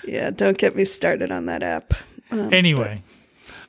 yeah, 0.05 0.31
don't 0.31 0.59
get 0.59 0.77
me 0.77 0.85
started 0.85 1.31
on 1.31 1.47
that 1.47 1.63
app. 1.63 1.95
Um, 2.31 2.53
Anyway, 2.53 3.03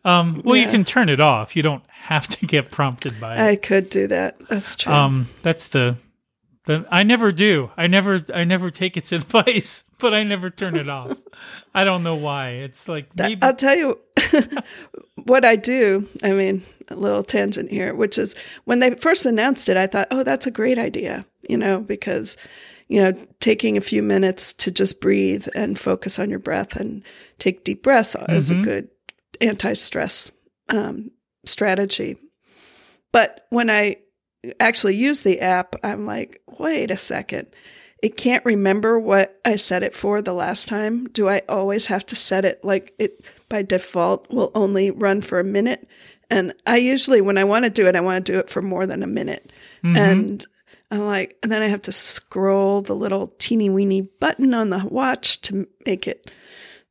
um, 0.05 0.41
well, 0.43 0.57
you 0.57 0.69
can 0.69 0.83
turn 0.83 1.09
it 1.09 1.19
off. 1.19 1.55
You 1.55 1.63
don't 1.63 1.83
have 1.89 2.27
to 2.27 2.45
get 2.45 2.71
prompted 2.71 3.19
by 3.19 3.35
it. 3.35 3.39
I 3.39 3.55
could 3.55 3.89
do 3.89 4.07
that. 4.07 4.38
That's 4.50 4.75
true. 4.75 4.93
Um, 4.93 5.29
that's 5.41 5.69
the 5.69 5.95
the 6.65 6.85
I 6.89 7.03
never 7.03 7.31
do. 7.31 7.71
I 7.77 7.88
never 7.88 8.25
I 8.33 8.43
never 8.43 8.71
take 8.71 8.97
its 8.97 9.12
advice, 9.12 9.83
but 10.00 10.13
I 10.13 10.23
never 10.23 10.50
turn 10.50 10.75
it 10.75 10.89
off. 10.89 11.17
I 11.73 11.83
don't 11.83 12.03
know 12.03 12.15
why. 12.15 12.50
It's 12.50 12.88
like 12.88 13.15
maybe 13.17 13.41
I'll 13.41 13.55
tell 13.55 13.75
you 13.75 14.00
what 15.24 15.46
I 15.46 15.56
do. 15.56 16.08
I 16.22 16.32
mean, 16.32 16.63
a 16.89 16.96
little 16.96 17.24
tangent 17.24 17.72
here, 17.72 17.94
which 17.94 18.18
is 18.18 18.36
when 18.65 18.80
they 18.80 18.92
first 18.96 19.25
announced 19.25 19.70
it, 19.70 19.77
I 19.77 19.88
thought, 19.88 20.08
oh, 20.12 20.24
that's 20.24 20.48
a 20.48 20.51
great 20.51 20.77
idea, 20.77 21.25
you 21.48 21.58
know, 21.58 21.80
because, 21.80 22.38
you 22.88 23.01
know, 23.01 23.13
taking 23.39 23.77
a 23.77 23.82
few 23.82 24.03
minutes 24.03 24.53
to 24.56 24.72
just 24.72 25.01
breathe 25.01 25.48
and 25.56 25.80
focus 25.80 26.20
on 26.20 26.30
your 26.30 26.39
breath 26.39 26.75
and 26.75 27.03
take 27.39 27.63
deep 27.63 27.84
breaths 27.84 28.15
is 28.30 28.51
a 28.51 28.62
good 28.62 28.89
anti 29.42 29.74
stress 29.74 30.32
um, 30.70 31.12
strategy. 31.46 32.18
But 33.12 33.46
when 33.50 33.70
I 33.70 33.98
actually 34.60 34.96
use 34.96 35.24
the 35.24 35.39
app, 35.39 35.75
I'm 35.84 36.06
like, 36.06 36.42
wait 36.60 36.92
a 36.92 36.98
second. 36.98 37.48
It 38.01 38.18
can't 38.18 38.44
remember 38.44 39.00
what 39.00 39.39
I 39.46 39.56
set 39.56 39.84
it 39.84 39.96
for 39.96 40.22
the 40.22 40.34
last 40.34 40.68
time. 40.68 41.08
Do 41.08 41.30
I 41.30 41.42
always 41.48 41.86
have 41.86 42.06
to 42.08 42.18
set 42.18 42.44
it 42.44 42.63
like 42.63 42.94
it 43.00 43.24
by 43.53 43.62
default 43.62 44.27
will 44.31 44.51
only 44.55 44.89
run 44.89 45.22
for 45.22 45.39
a 45.39 45.43
minute? 45.43 45.88
And 46.31 46.55
I 46.65 46.77
usually, 46.77 47.22
when 47.22 47.38
I 47.38 47.43
want 47.43 47.65
to 47.65 47.69
do 47.69 47.86
it, 47.88 47.95
I 47.95 48.00
want 48.01 48.25
to 48.25 48.31
do 48.31 48.39
it 48.39 48.50
for 48.50 48.63
more 48.63 48.88
than 48.88 49.03
a 49.03 49.07
minute. 49.07 49.53
And 49.95 50.45
I'm 50.89 51.05
like, 51.05 51.38
and 51.43 51.51
then 51.51 51.62
I 51.62 51.67
have 51.67 51.83
to 51.83 51.91
scroll 51.91 52.81
the 52.81 52.95
little 52.95 53.31
teeny 53.38 53.69
weeny 53.69 54.01
button 54.01 54.55
on 54.55 54.72
the 54.72 54.83
watch 54.88 55.39
to 55.41 55.67
make 55.86 56.07
it 56.07 56.31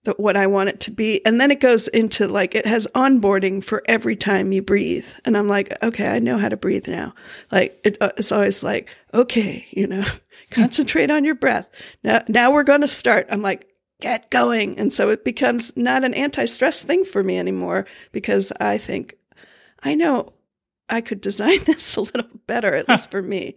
the, 0.04 0.12
what 0.12 0.37
I 0.37 0.47
want 0.47 0.69
it 0.69 0.78
to 0.83 0.92
be. 0.92 1.25
And 1.26 1.40
then 1.40 1.50
it 1.50 1.59
goes 1.59 1.88
into 1.88 2.28
like, 2.28 2.54
it 2.54 2.66
has 2.66 2.87
onboarding 2.95 3.64
for 3.64 3.83
every 3.87 4.14
time 4.14 4.52
you 4.52 4.62
breathe. 4.62 5.07
And 5.25 5.37
I'm 5.37 5.49
like, 5.49 5.76
okay, 5.83 6.07
I 6.07 6.21
know 6.21 6.38
how 6.38 6.49
to 6.49 6.57
breathe 6.57 6.87
now. 6.87 7.12
Like, 7.50 7.81
it, 7.83 8.00
uh, 8.00 8.11
it's 8.16 8.31
always 8.31 8.62
like, 8.62 8.88
okay, 9.12 9.66
you 9.73 9.88
know, 9.88 10.04
concentrate 10.50 11.11
on 11.11 11.25
your 11.25 11.35
breath. 11.35 11.69
Now, 12.04 12.23
now 12.28 12.52
we're 12.52 12.62
going 12.62 12.83
to 12.83 12.88
start. 12.88 13.26
I'm 13.31 13.42
like, 13.42 13.72
get 14.02 14.30
going. 14.30 14.78
And 14.78 14.92
so 14.92 15.09
it 15.09 15.25
becomes 15.25 15.75
not 15.76 16.04
an 16.04 16.12
anti 16.12 16.44
stress 16.44 16.82
thing 16.82 17.04
for 17.04 17.23
me 17.23 17.38
anymore 17.38 17.87
because 18.11 18.52
I 18.61 18.76
think, 18.76 19.16
I 19.82 19.94
know 19.94 20.35
I 20.90 21.00
could 21.00 21.21
design 21.21 21.61
this 21.64 21.97
a 21.97 22.02
little 22.02 22.28
better, 22.47 22.75
at 22.75 22.88
least 22.88 23.11
for 23.11 23.23
me. 23.23 23.56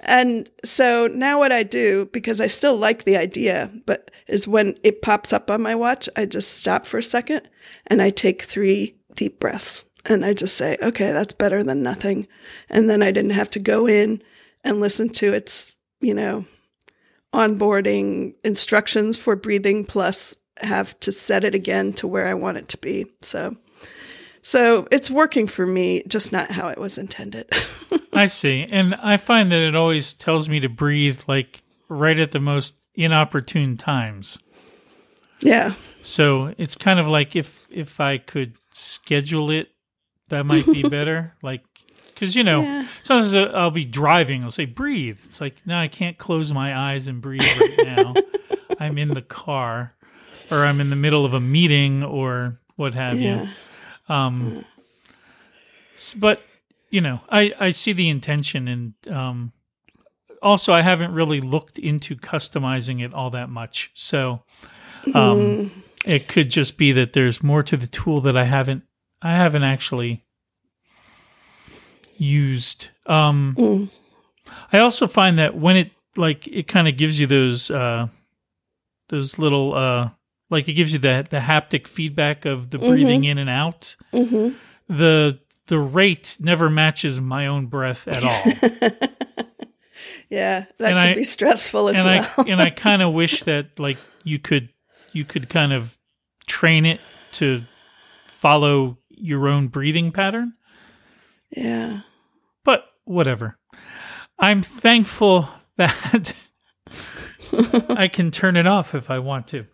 And 0.00 0.48
so 0.64 1.06
now 1.08 1.38
what 1.38 1.52
I 1.52 1.62
do, 1.62 2.08
because 2.12 2.40
I 2.40 2.46
still 2.46 2.76
like 2.76 3.04
the 3.04 3.16
idea, 3.16 3.70
but 3.86 4.10
is 4.26 4.48
when 4.48 4.78
it 4.82 5.02
pops 5.02 5.32
up 5.32 5.50
on 5.50 5.62
my 5.62 5.74
watch, 5.74 6.08
I 6.16 6.26
just 6.26 6.58
stop 6.58 6.86
for 6.86 6.98
a 6.98 7.02
second 7.02 7.48
and 7.86 8.00
I 8.00 8.10
take 8.10 8.42
three 8.42 8.96
deep 9.14 9.40
breaths. 9.40 9.86
And 10.06 10.24
I 10.24 10.34
just 10.34 10.56
say, 10.56 10.76
okay, 10.82 11.12
that's 11.12 11.32
better 11.32 11.62
than 11.62 11.82
nothing. 11.82 12.28
And 12.68 12.90
then 12.90 13.02
I 13.02 13.10
didn't 13.10 13.30
have 13.30 13.48
to 13.50 13.58
go 13.58 13.86
in 13.86 14.22
and 14.62 14.80
listen 14.80 15.08
to 15.10 15.32
its, 15.32 15.72
you 16.00 16.12
know, 16.12 16.44
onboarding 17.34 18.34
instructions 18.44 19.18
for 19.18 19.36
breathing 19.36 19.84
plus 19.84 20.36
have 20.58 20.98
to 21.00 21.10
set 21.10 21.44
it 21.44 21.54
again 21.54 21.92
to 21.94 22.06
where 22.06 22.28
I 22.28 22.34
want 22.34 22.56
it 22.56 22.68
to 22.70 22.78
be. 22.78 23.06
So 23.20 23.56
so 24.40 24.86
it's 24.90 25.10
working 25.10 25.46
for 25.46 25.66
me, 25.66 26.02
just 26.06 26.30
not 26.30 26.50
how 26.50 26.68
it 26.68 26.78
was 26.78 26.98
intended. 26.98 27.50
I 28.12 28.26
see. 28.26 28.66
And 28.70 28.94
I 28.94 29.16
find 29.16 29.50
that 29.50 29.60
it 29.60 29.74
always 29.74 30.12
tells 30.12 30.50
me 30.50 30.60
to 30.60 30.68
breathe 30.68 31.22
like 31.26 31.62
right 31.88 32.18
at 32.18 32.30
the 32.30 32.40
most 32.40 32.74
inopportune 32.94 33.76
times. 33.78 34.38
yeah. 35.40 35.74
So 36.02 36.54
it's 36.58 36.76
kind 36.76 37.00
of 37.00 37.08
like 37.08 37.34
if 37.34 37.66
if 37.70 37.98
I 38.00 38.18
could 38.18 38.56
schedule 38.72 39.50
it, 39.50 39.68
that 40.28 40.44
might 40.44 40.66
be 40.66 40.82
better. 40.88 41.34
Like, 41.42 41.64
because 42.14 42.34
you 42.36 42.44
know, 42.44 42.62
Yeah. 42.62 42.86
sometimes 43.02 43.34
I'll 43.34 43.70
be 43.70 43.84
driving, 43.84 44.42
I'll 44.44 44.50
say 44.50 44.64
breathe. 44.64 45.18
It's 45.24 45.40
like 45.40 45.56
no, 45.66 45.76
I 45.78 45.88
can't 45.88 46.16
close 46.18 46.52
my 46.52 46.76
eyes 46.76 47.08
and 47.08 47.20
breathe 47.20 47.42
right 47.60 47.84
now. 47.84 48.14
I'm 48.80 48.98
in 48.98 49.08
the 49.10 49.22
car, 49.22 49.94
or 50.50 50.64
I'm 50.64 50.80
in 50.80 50.90
the 50.90 50.96
middle 50.96 51.24
of 51.24 51.34
a 51.34 51.40
meeting, 51.40 52.02
or 52.02 52.58
what 52.76 52.94
have 52.94 53.20
you. 53.20 53.48
Um, 54.08 54.64
but 56.16 56.42
you 56.90 57.00
know, 57.00 57.20
I 57.28 57.52
I 57.58 57.70
see 57.70 57.92
the 57.92 58.08
intention, 58.08 58.68
and 58.68 58.94
um, 59.10 59.52
also 60.42 60.72
I 60.72 60.82
haven't 60.82 61.12
really 61.12 61.40
looked 61.40 61.78
into 61.78 62.16
customizing 62.16 63.02
it 63.04 63.12
all 63.14 63.30
that 63.30 63.48
much, 63.48 63.90
so 63.94 64.42
um, 65.14 65.70
it 66.04 66.28
could 66.28 66.50
just 66.50 66.76
be 66.78 66.92
that 66.92 67.12
there's 67.12 67.42
more 67.42 67.62
to 67.62 67.76
the 67.76 67.86
tool 67.86 68.20
that 68.22 68.36
I 68.36 68.44
haven't 68.44 68.82
I 69.22 69.32
haven't 69.32 69.62
actually 69.64 70.24
used. 72.16 72.90
Um, 73.06 73.54
Mm. 73.58 73.90
I 74.72 74.78
also 74.78 75.06
find 75.06 75.38
that 75.38 75.56
when 75.56 75.76
it 75.76 75.90
like 76.16 76.46
it 76.46 76.68
kind 76.68 76.86
of 76.86 76.96
gives 76.96 77.18
you 77.18 77.26
those 77.26 77.70
uh, 77.70 78.08
those 79.08 79.38
little 79.38 79.74
uh, 79.74 80.10
like 80.50 80.68
it 80.68 80.74
gives 80.74 80.92
you 80.92 80.98
the 80.98 81.26
the 81.30 81.38
haptic 81.38 81.88
feedback 81.88 82.44
of 82.44 82.68
the 82.70 82.78
breathing 82.78 83.24
in 83.24 83.38
and 83.38 83.48
out. 83.50 83.96
hmm 84.12 84.50
The 84.88 85.38
the 85.66 85.78
rate 85.78 86.36
never 86.38 86.68
matches 86.68 87.18
my 87.20 87.46
own 87.46 87.66
breath 87.66 88.06
at 88.06 88.22
all. 88.22 89.00
Yeah, 90.30 90.64
that 90.78 90.92
And 90.92 91.00
could 91.00 91.08
I- 91.10 91.14
be 91.14 91.24
stressful 91.24 91.90
as 91.90 91.98
and 91.98 92.06
well. 92.06 92.30
I 92.38 92.50
and 92.50 92.60
I 92.60 92.70
kind 92.88 93.02
of 93.02 93.12
wish 93.12 93.42
that 93.44 93.78
like 93.78 93.98
you 94.24 94.38
could 94.38 94.70
you 95.12 95.24
could 95.24 95.48
kind 95.48 95.72
of 95.72 95.96
train 96.46 96.84
it 96.86 97.00
to 97.32 97.62
follow 98.26 98.98
your 99.10 99.48
own 99.48 99.68
breathing 99.68 100.10
pattern. 100.12 100.54
Yeah. 101.56 102.00
But 102.64 102.84
whatever. 103.04 103.58
I'm 104.38 104.62
thankful 104.62 105.48
that 105.76 106.34
I 107.88 108.08
can 108.08 108.30
turn 108.30 108.56
it 108.56 108.66
off 108.66 108.94
if 108.94 109.10
I 109.10 109.18
want 109.18 109.46
to. 109.48 109.66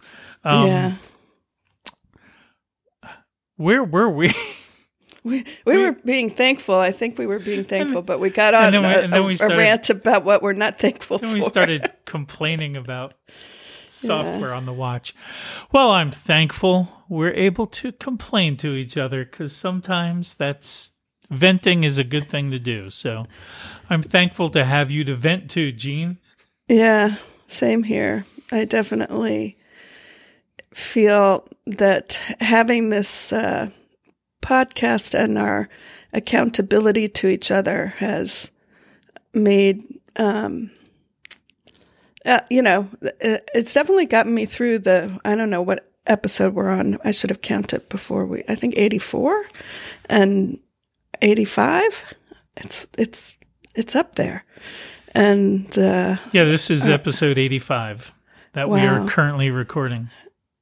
Um, 0.44 0.66
yeah. 0.66 0.92
Where 3.56 3.84
were 3.84 4.08
we? 4.08 4.32
We, 5.22 5.44
we 5.66 5.76
were 5.76 5.92
being 5.92 6.30
thankful. 6.30 6.76
I 6.76 6.92
think 6.92 7.18
we 7.18 7.26
were 7.26 7.38
being 7.38 7.64
thankful, 7.64 8.00
but 8.00 8.20
we 8.20 8.30
got 8.30 8.54
on 8.54 8.72
we- 8.72 8.78
a, 8.78 9.02
and 9.02 9.12
then 9.12 9.20
a- 9.20 9.22
we 9.22 9.36
a 9.38 9.48
rant 9.48 9.90
about 9.90 10.24
what 10.24 10.42
we're 10.42 10.54
not 10.54 10.78
thankful 10.78 11.18
Then 11.18 11.28
for. 11.28 11.34
we 11.34 11.42
started 11.42 11.92
complaining 12.06 12.74
about 12.74 13.12
software 13.86 14.54
on 14.54 14.64
the 14.64 14.72
watch. 14.72 15.14
Well, 15.72 15.90
I'm 15.90 16.10
thankful 16.10 16.88
we're 17.10 17.34
able 17.34 17.66
to 17.66 17.92
complain 17.92 18.56
to 18.58 18.74
each 18.74 18.96
other 18.96 19.26
because 19.26 19.54
sometimes 19.54 20.32
that's 20.32 20.92
venting 21.30 21.84
is 21.84 21.98
a 21.98 22.04
good 22.04 22.28
thing 22.28 22.50
to 22.50 22.58
do. 22.58 22.90
So 22.90 23.26
I'm 23.88 24.02
thankful 24.02 24.50
to 24.50 24.64
have 24.64 24.90
you 24.90 25.04
to 25.04 25.14
vent 25.14 25.50
to, 25.50 25.72
Jean. 25.72 26.18
Yeah, 26.68 27.16
same 27.46 27.84
here. 27.84 28.26
I 28.52 28.64
definitely 28.64 29.56
feel 30.74 31.48
that 31.66 32.20
having 32.40 32.90
this 32.90 33.32
uh, 33.32 33.70
podcast 34.42 35.18
and 35.18 35.38
our 35.38 35.68
accountability 36.12 37.08
to 37.08 37.28
each 37.28 37.50
other 37.50 37.88
has 37.98 38.50
made, 39.32 39.82
um, 40.16 40.70
uh, 42.24 42.40
you 42.50 42.62
know, 42.62 42.88
it's 43.20 43.74
definitely 43.74 44.06
gotten 44.06 44.34
me 44.34 44.46
through 44.46 44.80
the, 44.80 45.18
I 45.24 45.36
don't 45.36 45.50
know 45.50 45.62
what 45.62 45.90
episode 46.06 46.54
we're 46.54 46.70
on. 46.70 46.98
I 47.04 47.12
should 47.12 47.30
have 47.30 47.40
counted 47.40 47.88
before 47.88 48.26
we, 48.26 48.42
I 48.48 48.54
think 48.54 48.74
84 48.76 49.44
and 50.08 50.58
85. 51.22 52.04
It's, 52.56 52.88
it's, 52.98 53.36
it's 53.74 53.96
up 53.96 54.14
there. 54.16 54.44
And, 55.14 55.66
uh, 55.78 56.16
Yeah, 56.32 56.44
this 56.44 56.70
is 56.70 56.88
episode 56.88 57.38
85 57.38 58.12
that 58.52 58.68
we 58.68 58.80
are 58.80 59.06
currently 59.06 59.50
recording. 59.50 60.10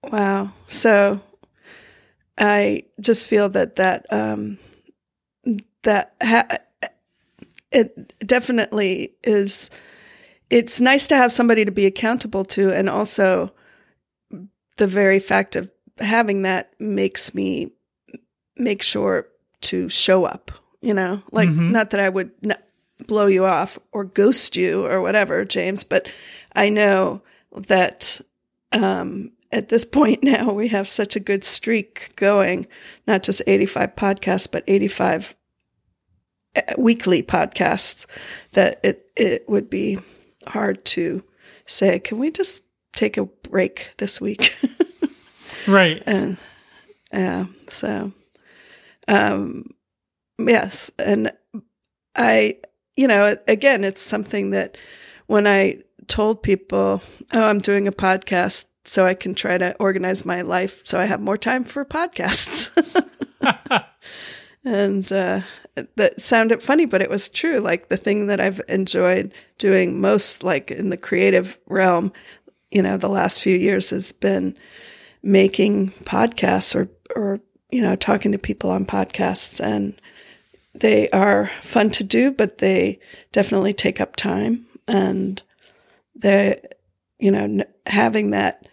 Wow. 0.03 0.53
So 0.69 1.21
I 2.39 2.85
just 3.01 3.27
feel 3.27 3.49
that 3.51 3.77
that 3.77 4.07
um 4.13 4.59
that 5.83 6.15
ha- 6.23 6.59
it 7.73 8.15
definitely 8.21 9.15
is 9.25 9.71
it's 10.51 10.81
nice 10.81 11.07
to 11.09 11.17
have 11.17 11.33
somebody 11.33 11.65
to 11.65 11.71
be 11.71 11.85
accountable 11.87 12.45
to 12.45 12.73
and 12.73 12.89
also 12.89 13.53
the 14.77 14.87
very 14.87 15.19
fact 15.19 15.57
of 15.57 15.71
having 15.99 16.43
that 16.43 16.73
makes 16.79 17.35
me 17.35 17.73
make 18.57 18.83
sure 18.83 19.27
to 19.63 19.89
show 19.89 20.25
up, 20.25 20.51
you 20.81 20.95
know? 20.95 21.23
Like 21.33 21.49
Mhm. 21.49 21.71
not 21.71 21.91
that 21.91 22.01
I 22.01 22.09
would 22.09 22.31
n- 22.45 22.57
blow 23.07 23.27
you 23.27 23.45
off 23.45 23.79
or 23.93 24.05
ghost 24.05 24.57
you 24.57 24.87
or 24.87 25.01
whatever, 25.01 25.45
James, 25.45 25.85
but 25.85 26.11
I 26.55 26.69
know 26.69 27.23
that 27.57 28.21
um, 28.73 29.33
at 29.53 29.69
this 29.69 29.85
point 29.99 30.23
now 30.23 30.53
we 30.53 30.69
have 30.69 30.89
such 30.89 31.17
a 31.17 31.21
good 31.21 31.45
streak 31.45 32.13
going, 32.17 32.67
not 33.07 33.23
just 33.23 33.43
85 33.47 33.97
podcasts, 33.97 34.51
but 34.51 34.65
85 34.67 35.35
uh, 36.57 36.61
weekly 36.77 37.23
podcasts 37.23 38.07
that 38.53 38.81
it, 38.83 39.11
it 39.17 39.49
would 39.49 39.71
be 39.71 39.99
hard 40.47 40.85
to 40.87 41.23
say, 41.67 41.99
can 41.99 42.19
we 42.19 42.31
just 42.31 42.65
take 42.95 43.17
a 43.17 43.25
break 43.25 43.91
this 43.99 44.21
week? 44.21 44.57
Right. 45.67 46.03
and 46.07 46.39
yeah, 47.13 47.45
so 47.67 48.13
um, 49.09 49.71
yes, 50.39 50.91
and 50.99 51.33
I, 52.15 52.59
you 52.97 53.09
know, 53.09 53.37
again, 53.49 53.85
it's 53.85 54.03
something 54.03 54.51
that 54.51 54.77
when 55.27 55.47
I 55.47 55.83
told 56.07 56.43
people, 56.43 57.03
"Oh, 57.33 57.43
I'm 57.43 57.59
doing 57.59 57.89
a 57.89 57.93
podcast," 57.93 58.67
so 58.85 59.07
I 59.07 59.15
can 59.15 59.35
try 59.35 59.59
to 59.59 59.75
organize 59.79 60.25
my 60.25 60.43
life 60.43 60.83
so 60.85 61.01
I 61.01 61.05
have 61.07 61.21
more 61.21 61.37
time 61.37 61.65
for 61.65 61.85
podcasts. 61.85 62.71
and 64.65 65.13
uh, 65.13 65.41
that 65.97 66.21
sounded 66.21 66.63
funny, 66.63 66.85
but 66.87 67.03
it 67.03 67.11
was 67.11 67.29
true. 67.29 67.61
Like 67.61 67.89
the 67.89 67.97
thing 67.97 68.27
that 68.27 68.41
I've 68.41 68.61
enjoyed 68.69 69.33
doing 69.59 70.01
most, 70.01 70.43
like 70.43 70.71
in 70.71 70.91
the 70.91 70.97
creative 70.97 71.59
realm, 71.67 72.13
you 72.71 72.83
know, 72.83 72.97
the 72.97 73.09
last 73.09 73.41
few 73.41 73.57
years 73.57 73.91
has 73.91 74.13
been 74.13 74.57
making 75.23 75.91
podcasts 76.05 76.75
or 76.75 76.89
or 77.17 77.41
you 77.71 77.83
know 77.83 77.97
talking 77.97 78.33
to 78.33 78.39
people 78.39 78.71
on 78.71 78.87
podcasts 78.87 79.61
and 79.63 80.01
they 80.75 81.09
are 81.11 81.51
fun 81.63 81.91
to 81.91 82.05
do 82.05 82.31
but 82.31 82.59
they 82.59 82.99
definitely 83.33 83.73
take 83.73 84.01
up 84.01 84.17
time. 84.17 84.67
And 84.87 85.43
they 86.15 86.61
you 87.19 87.31
know 87.31 87.65
having 87.87 88.31
that 88.31 88.69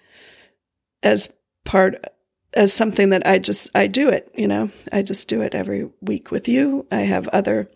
as 1.03 1.31
part 1.63 2.03
as 2.53 2.71
something 2.73 3.09
that 3.09 3.25
I 3.27 3.39
just 3.39 3.69
I 3.75 3.87
do 3.87 4.09
it 4.09 4.31
you 4.35 4.47
know? 4.47 4.71
I 4.91 5.01
just 5.01 5.27
do 5.27 5.41
it 5.41 5.55
every 5.55 5.89
week 6.01 6.31
with 6.31 6.47
you. 6.47 6.85
I 6.91 7.01
have 7.01 7.27
other 7.29 7.69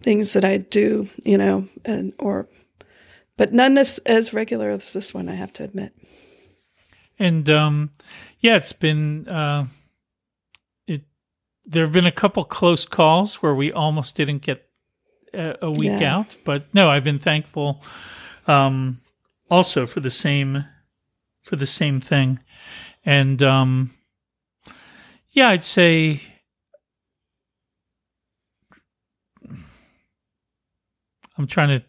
things 0.00 0.32
that 0.32 0.44
I 0.44 0.58
do 0.58 1.08
you 1.24 1.36
know 1.36 1.68
and 1.84 2.12
or 2.18 2.48
but 3.36 3.52
none 3.52 3.76
as 3.76 3.98
as 4.00 4.32
regular 4.32 4.70
as 4.70 4.92
this 4.92 5.12
one 5.12 5.28
I 5.28 5.34
have 5.34 5.52
to 5.54 5.64
admit. 5.64 5.92
And 7.18 7.48
um, 7.50 7.90
yeah, 8.40 8.56
it's 8.56 8.72
been 8.72 9.28
uh. 9.28 9.66
There 11.66 11.84
have 11.84 11.92
been 11.92 12.06
a 12.06 12.12
couple 12.12 12.44
close 12.44 12.84
calls 12.86 13.36
where 13.42 13.54
we 13.54 13.72
almost 13.72 14.16
didn't 14.16 14.42
get 14.42 14.68
a, 15.32 15.56
a 15.62 15.70
week 15.70 16.00
Yeah. 16.00 16.16
out, 16.18 16.36
but 16.44 16.72
no, 16.74 16.90
I've 16.90 17.04
been 17.04 17.18
thankful 17.18 17.82
um, 18.46 19.00
also 19.50 19.86
for 19.86 20.00
the 20.00 20.10
same 20.10 20.66
for 21.42 21.56
the 21.56 21.66
same 21.66 22.00
thing, 22.00 22.40
and 23.04 23.42
um, 23.42 23.90
yeah, 25.32 25.48
I'd 25.50 25.64
say. 25.64 26.20
I'm 31.36 31.46
trying 31.46 31.76
to 31.78 31.84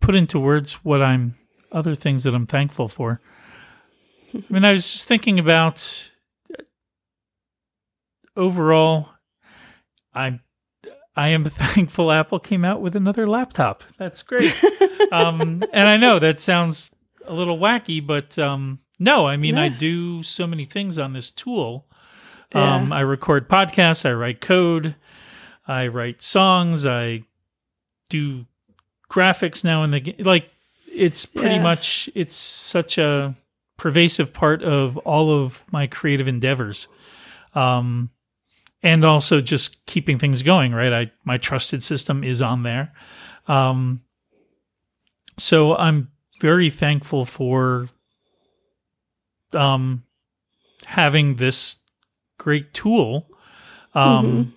put 0.00 0.14
into 0.14 0.38
words 0.38 0.84
what 0.84 1.00
I'm 1.02 1.34
other 1.72 1.94
things 1.94 2.24
that 2.24 2.34
I'm 2.34 2.46
thankful 2.46 2.88
for. 2.88 3.20
I 4.34 4.42
mean, 4.50 4.64
I 4.64 4.72
was 4.72 4.90
just 4.92 5.08
thinking 5.08 5.38
about 5.38 6.10
overall. 8.38 9.10
I'm 10.14 10.40
I 11.16 11.28
am 11.28 11.44
thankful 11.46 12.10
Apple 12.12 12.38
came 12.38 12.64
out 12.64 12.80
with 12.80 12.94
another 12.96 13.26
laptop. 13.26 13.82
That's 13.98 14.22
great. 14.22 14.54
um, 15.12 15.62
and 15.72 15.88
I 15.90 15.96
know 15.96 16.18
that 16.18 16.40
sounds 16.40 16.90
a 17.26 17.34
little 17.34 17.58
wacky, 17.58 18.04
but 18.04 18.38
um, 18.38 18.78
no, 18.98 19.26
I 19.26 19.36
mean 19.36 19.58
I 19.58 19.68
do 19.68 20.22
so 20.22 20.46
many 20.46 20.64
things 20.64 20.98
on 20.98 21.12
this 21.12 21.30
tool. 21.30 21.86
Um, 22.54 22.92
I 22.92 23.00
record 23.00 23.48
podcasts. 23.48 24.06
I 24.08 24.12
write 24.12 24.40
code. 24.40 24.94
I 25.66 25.88
write 25.88 26.22
songs. 26.22 26.86
I 26.86 27.24
do 28.08 28.46
graphics 29.10 29.64
now 29.64 29.82
and 29.82 29.94
again. 29.94 30.14
Like 30.20 30.48
it's 30.90 31.26
pretty 31.26 31.56
Yeah. 31.56 31.62
much 31.62 32.08
it's 32.14 32.34
such 32.36 32.96
a 32.96 33.34
pervasive 33.76 34.32
part 34.32 34.62
of 34.62 34.96
all 34.98 35.30
of 35.30 35.64
my 35.70 35.86
creative 35.86 36.26
endeavors. 36.28 36.88
Um, 37.54 38.10
and 38.82 39.04
also 39.04 39.40
just 39.40 39.84
keeping 39.86 40.18
things 40.18 40.42
going, 40.42 40.72
right? 40.72 40.92
I 40.92 41.12
my 41.24 41.38
trusted 41.38 41.82
system 41.82 42.22
is 42.24 42.42
on 42.42 42.62
there. 42.62 42.92
Um, 43.46 44.02
so 45.38 45.74
I'm 45.76 46.10
very 46.40 46.70
thankful 46.70 47.24
for 47.24 47.88
um 49.52 50.04
having 50.84 51.36
this 51.36 51.76
great 52.38 52.72
tool 52.74 53.26
um 53.94 54.52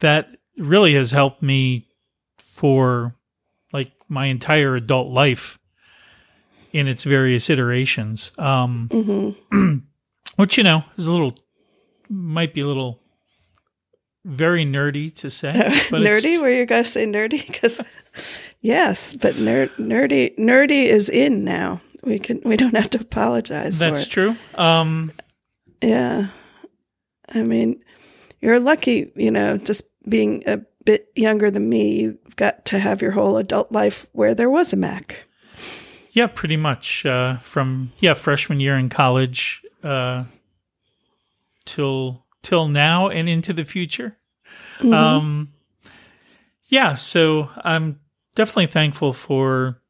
that 0.00 0.28
really 0.58 0.94
has 0.94 1.10
helped 1.12 1.42
me 1.42 1.88
for 2.38 3.16
like 3.72 3.90
my 4.08 4.26
entire 4.26 4.76
adult 4.76 5.08
life 5.08 5.58
in 6.72 6.86
its 6.86 7.04
various 7.04 7.48
iterations 7.48 8.32
um 8.38 8.88
hmm 8.92 9.78
which 10.36 10.56
you 10.58 10.62
know 10.62 10.84
is 10.96 11.06
a 11.06 11.12
little 11.12 11.34
might 12.08 12.52
be 12.52 12.60
a 12.60 12.66
little 12.66 13.01
very 14.24 14.64
nerdy 14.64 15.14
to 15.16 15.30
say 15.30 15.50
but 15.90 16.00
nerdy? 16.02 16.40
Were 16.40 16.50
you 16.50 16.66
going 16.66 16.84
to 16.84 16.88
say 16.88 17.06
nerdy? 17.06 17.46
Because 17.46 17.80
yes, 18.60 19.16
but 19.16 19.34
nerd, 19.34 19.68
nerdy, 19.76 20.36
nerdy 20.38 20.84
is 20.84 21.08
in 21.08 21.44
now. 21.44 21.80
We 22.04 22.18
can 22.18 22.40
we 22.44 22.56
don't 22.56 22.76
have 22.76 22.90
to 22.90 23.00
apologize 23.00 23.78
that's 23.78 24.06
true 24.06 24.36
um 24.56 25.12
Yeah, 25.80 26.28
I 27.32 27.42
mean, 27.42 27.82
you're 28.40 28.60
lucky. 28.60 29.12
You 29.14 29.30
know, 29.30 29.56
just 29.56 29.84
being 30.08 30.42
a 30.46 30.60
bit 30.84 31.10
younger 31.14 31.50
than 31.50 31.68
me, 31.68 32.00
you've 32.00 32.36
got 32.36 32.64
to 32.66 32.78
have 32.78 33.02
your 33.02 33.12
whole 33.12 33.36
adult 33.36 33.70
life 33.70 34.06
where 34.12 34.34
there 34.34 34.50
was 34.50 34.72
a 34.72 34.76
Mac. 34.76 35.26
Yeah, 36.10 36.26
pretty 36.26 36.56
much. 36.56 37.06
Uh, 37.06 37.38
from 37.38 37.92
yeah, 38.00 38.14
freshman 38.14 38.60
year 38.60 38.76
in 38.76 38.88
college 38.88 39.62
uh, 39.82 40.24
till 41.64 42.24
till 42.42 42.68
now 42.68 43.08
and 43.08 43.28
into 43.28 43.52
the 43.52 43.64
future. 43.64 44.16
Um, 44.80 45.52
yeah, 46.66 46.94
so 46.94 47.50
I'm 47.56 48.00
definitely 48.34 48.66
thankful 48.66 49.12
for 49.12 49.80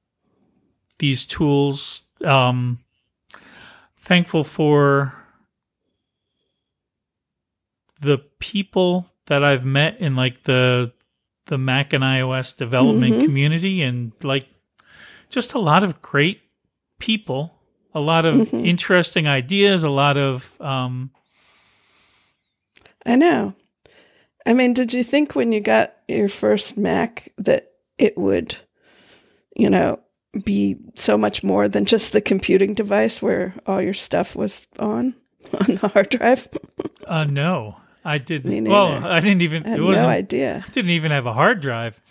these 0.99 1.25
tools. 1.25 2.05
Um, 2.25 2.81
thankful 3.97 4.45
for 4.45 5.15
the 8.01 8.19
people 8.41 9.07
that 9.27 9.45
I've 9.45 9.65
met 9.65 10.01
in 10.01 10.17
like 10.17 10.43
the 10.43 10.93
the 11.47 11.59
Mac 11.59 11.93
and 11.93 12.05
iOS 12.05 12.57
development 12.57 13.23
community 13.25 13.83
and 13.83 14.13
like 14.23 14.47
just 15.29 15.55
a 15.55 15.59
lot 15.59 15.83
of 15.83 16.01
great 16.03 16.41
people, 16.99 17.55
a 17.95 18.01
lot 18.01 18.27
of 18.27 18.53
interesting 18.55 19.27
ideas, 19.27 19.83
a 19.83 19.91
lot 19.91 20.17
of 20.17 20.61
um 20.61 21.11
I 23.05 23.17
know. 23.17 23.55
I 24.47 24.53
mean, 24.55 24.73
did 24.73 24.93
you 24.93 25.05
think 25.05 25.35
when 25.35 25.53
you 25.53 25.61
got 25.61 25.95
your 26.09 26.29
first 26.29 26.77
Mac 26.77 27.33
that 27.39 27.73
it 27.99 28.17
would, 28.19 28.57
you 29.57 29.71
know, 29.71 30.01
be 30.45 30.77
so 30.95 31.17
much 31.19 31.45
more 31.45 31.69
than 31.69 31.85
just 31.85 32.13
the 32.13 32.21
computing 32.21 32.75
device 32.75 33.21
where 33.21 33.55
all 33.67 33.81
your 33.83 33.95
stuff 33.95 34.35
was 34.35 34.67
on 34.79 35.15
on 35.69 35.77
the 35.77 35.89
hard 35.89 36.09
drive? 36.11 36.49
uh 37.07 37.25
no. 37.25 37.77
I 38.05 38.19
didn't 38.19 38.65
well, 38.65 39.05
I 39.05 39.21
didn't 39.21 39.43
even 39.43 39.65
I 39.65 39.69
had 39.71 39.79
it 39.79 39.83
no 39.83 39.87
wasn't 39.87 40.09
idea. 40.09 40.65
didn't 40.73 40.91
even 40.91 41.13
have 41.13 41.27
a 41.27 41.33
hard 41.33 41.61
drive. 41.61 42.03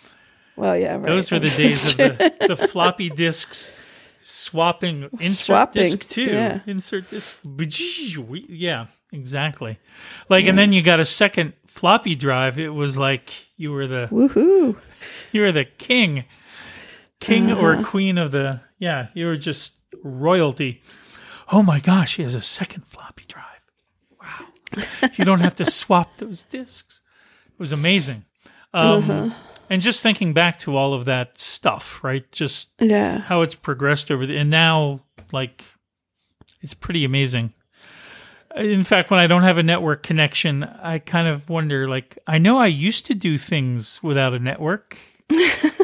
Well, 0.56 0.76
yeah, 0.76 0.94
right. 0.94 1.04
Those 1.04 1.30
were 1.30 1.38
the 1.38 1.50
days 1.56 1.90
of 1.90 1.96
the, 1.98 2.34
the 2.48 2.56
floppy 2.56 3.10
disks 3.10 3.72
swapping 4.24 5.08
insert 5.20 5.46
Swapping, 5.46 5.82
disk 5.96 6.08
two 6.08 6.24
yeah. 6.24 6.60
insert 6.66 7.08
disk 7.10 7.36
yeah 8.48 8.86
exactly. 9.12 9.78
Like 10.28 10.46
and 10.46 10.56
then 10.58 10.72
you 10.72 10.82
got 10.82 11.00
a 11.00 11.04
second 11.04 11.52
floppy 11.66 12.14
drive. 12.14 12.58
It 12.58 12.70
was 12.70 12.96
like 12.98 13.30
you 13.56 13.72
were 13.72 13.86
the 13.86 14.08
Woohoo! 14.10 14.76
you 15.32 15.40
were 15.42 15.52
the 15.52 15.64
king. 15.64 16.24
King 17.20 17.50
Uh-huh. 17.52 17.60
or 17.80 17.84
queen 17.84 18.18
of 18.18 18.30
the 18.30 18.60
yeah 18.78 19.08
you 19.14 19.26
were 19.26 19.36
just 19.36 19.74
royalty. 20.02 20.82
Oh 21.52 21.62
my 21.62 21.80
gosh 21.80 22.16
he 22.16 22.22
has 22.22 22.34
a 22.34 22.40
second 22.42 22.86
floppy 22.86 23.24
drive. 23.28 23.44
Wow. 24.20 24.46
You 25.16 25.24
don't 25.24 25.40
have 25.40 25.54
to 25.56 25.64
swap 25.70 26.16
those 26.16 26.44
disks 26.44 27.00
it 27.48 27.58
was 27.58 27.72
amazing. 27.72 28.24
Um, 28.74 29.10
Uh-huh. 29.10 29.30
And 29.70 29.80
just 29.82 30.02
thinking 30.02 30.32
back 30.32 30.58
to 30.60 30.76
all 30.76 30.94
of 30.94 31.04
that 31.06 31.38
stuff 31.38 32.02
right? 32.04 32.30
Just 32.32 32.70
Yeah. 32.80 33.18
how 33.20 33.42
it's 33.42 33.54
progressed 33.54 34.10
over 34.10 34.26
the 34.26 34.36
and 34.36 34.50
now 34.50 35.00
like 35.32 35.62
it's 36.60 36.74
pretty 36.74 37.04
amazing. 37.04 37.52
In 38.54 38.84
fact 38.84 39.10
when 39.10 39.18
i 39.18 39.26
don't 39.26 39.42
have 39.44 39.56
a 39.58 39.62
network 39.62 40.02
connection 40.02 40.62
i 40.64 40.98
kind 40.98 41.26
of 41.26 41.48
wonder 41.48 41.88
like 41.88 42.18
i 42.26 42.36
know 42.38 42.58
i 42.58 42.66
used 42.66 43.06
to 43.06 43.14
do 43.14 43.38
things 43.38 44.02
without 44.02 44.34
a 44.34 44.38
network. 44.38 44.98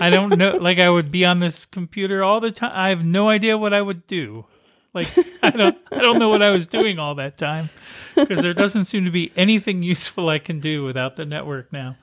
I 0.01 0.11
don't 0.13 0.37
know 0.37 0.59
like 0.59 0.79
i 0.79 0.91
would 0.91 1.11
be 1.11 1.25
on 1.25 1.39
this 1.39 1.65
computer 1.65 2.23
all 2.23 2.41
the 2.41 2.51
time 2.51 2.73
i 2.75 2.91
have 2.91 3.05
no 3.05 3.31
idea 3.31 3.57
what 3.57 3.73
i 3.73 3.81
would 3.81 4.07
do. 4.07 4.45
Like 4.93 5.09
i 5.43 5.49
don't 5.51 5.79
i 5.93 5.99
don't 5.99 6.19
know 6.19 6.29
what 6.29 6.43
i 6.43 6.51
was 6.51 6.67
doing 6.67 6.99
all 6.99 7.15
that 7.15 7.39
time 7.39 7.71
because 8.15 8.43
there 8.43 8.53
doesn't 8.55 8.85
seem 8.85 9.07
to 9.07 9.11
be 9.11 9.33
anything 9.37 9.83
useful 9.83 10.29
i 10.29 10.39
can 10.39 10.61
do 10.61 10.85
without 10.85 11.17
the 11.17 11.25
network 11.25 11.73
now. 11.73 11.97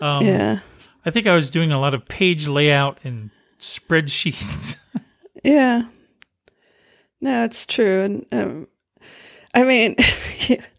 Um, 0.00 0.24
yeah. 0.26 0.58
I 1.04 1.10
think 1.10 1.26
i 1.26 1.34
was 1.34 1.50
doing 1.50 1.72
a 1.72 1.80
lot 1.80 1.94
of 1.94 2.06
page 2.06 2.46
layout 2.46 2.98
and 3.04 3.30
spreadsheets 3.58 4.76
Yeah. 5.44 5.82
No, 7.20 7.44
it's 7.44 7.66
true. 7.66 8.02
And 8.02 8.26
um, 8.32 8.68
I 9.54 9.62
mean, 9.62 9.94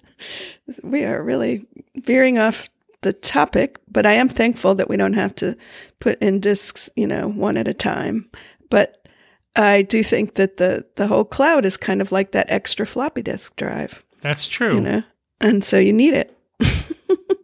we 0.84 1.04
are 1.06 1.24
really 1.24 1.66
veering 1.96 2.40
off 2.40 2.70
the 3.02 3.14
topic, 3.14 3.80
but 3.88 4.06
I 4.06 4.14
am 4.14 4.28
thankful 4.28 4.76
that 4.76 4.90
we 4.90 4.98
don't 4.98 5.14
have 5.14 5.36
to 5.36 5.56
put 6.00 6.20
in 6.20 6.40
discs, 6.40 6.90
you 6.96 7.08
know, 7.08 7.28
one 7.30 7.58
at 7.58 7.68
a 7.68 7.74
time. 7.74 8.30
But 8.70 9.08
I 9.56 9.84
do 9.84 10.04
think 10.04 10.34
that 10.36 10.58
the, 10.58 10.86
the 10.96 11.08
whole 11.08 11.24
cloud 11.24 11.66
is 11.66 11.78
kind 11.78 12.02
of 12.02 12.12
like 12.12 12.32
that 12.32 12.50
extra 12.50 12.86
floppy 12.86 13.22
disk 13.22 13.56
drive, 13.56 14.04
that's 14.22 14.48
true 14.48 14.76
you 14.76 14.82
know, 14.82 15.04
and 15.40 15.64
so 15.64 15.78
you 15.78 15.94
need 15.94 16.14
it. 16.14 16.38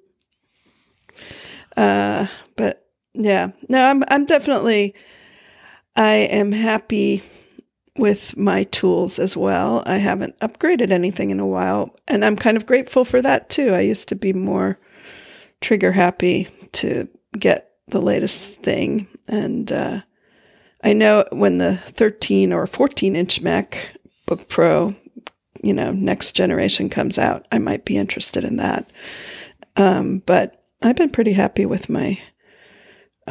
uh, 1.77 2.27
yeah, 3.13 3.51
no, 3.67 3.83
I'm, 3.83 4.03
I'm 4.07 4.25
definitely, 4.25 4.95
I 5.95 6.13
am 6.13 6.51
happy 6.51 7.23
with 7.97 8.37
my 8.37 8.63
tools 8.65 9.19
as 9.19 9.35
well. 9.35 9.83
I 9.85 9.97
haven't 9.97 10.39
upgraded 10.39 10.91
anything 10.91 11.29
in 11.29 11.39
a 11.39 11.47
while, 11.47 11.95
and 12.07 12.23
I'm 12.23 12.35
kind 12.35 12.57
of 12.57 12.65
grateful 12.65 13.03
for 13.03 13.21
that 13.21 13.49
too. 13.49 13.73
I 13.73 13.81
used 13.81 14.07
to 14.09 14.15
be 14.15 14.33
more 14.33 14.77
trigger 15.59 15.91
happy 15.91 16.47
to 16.73 17.07
get 17.37 17.71
the 17.87 18.01
latest 18.01 18.61
thing, 18.61 19.07
and 19.27 19.71
uh, 19.71 20.01
I 20.83 20.93
know 20.93 21.25
when 21.31 21.57
the 21.57 21.75
13 21.75 22.53
or 22.53 22.65
14 22.65 23.15
inch 23.15 23.41
MacBook 23.41 24.47
Pro, 24.47 24.95
you 25.61 25.73
know, 25.73 25.91
next 25.91 26.31
generation 26.31 26.89
comes 26.89 27.17
out, 27.17 27.45
I 27.51 27.57
might 27.59 27.85
be 27.85 27.97
interested 27.97 28.43
in 28.43 28.57
that. 28.57 28.89
Um, 29.75 30.19
but 30.25 30.63
I've 30.81 30.95
been 30.95 31.11
pretty 31.11 31.33
happy 31.33 31.65
with 31.65 31.89
my 31.89 32.19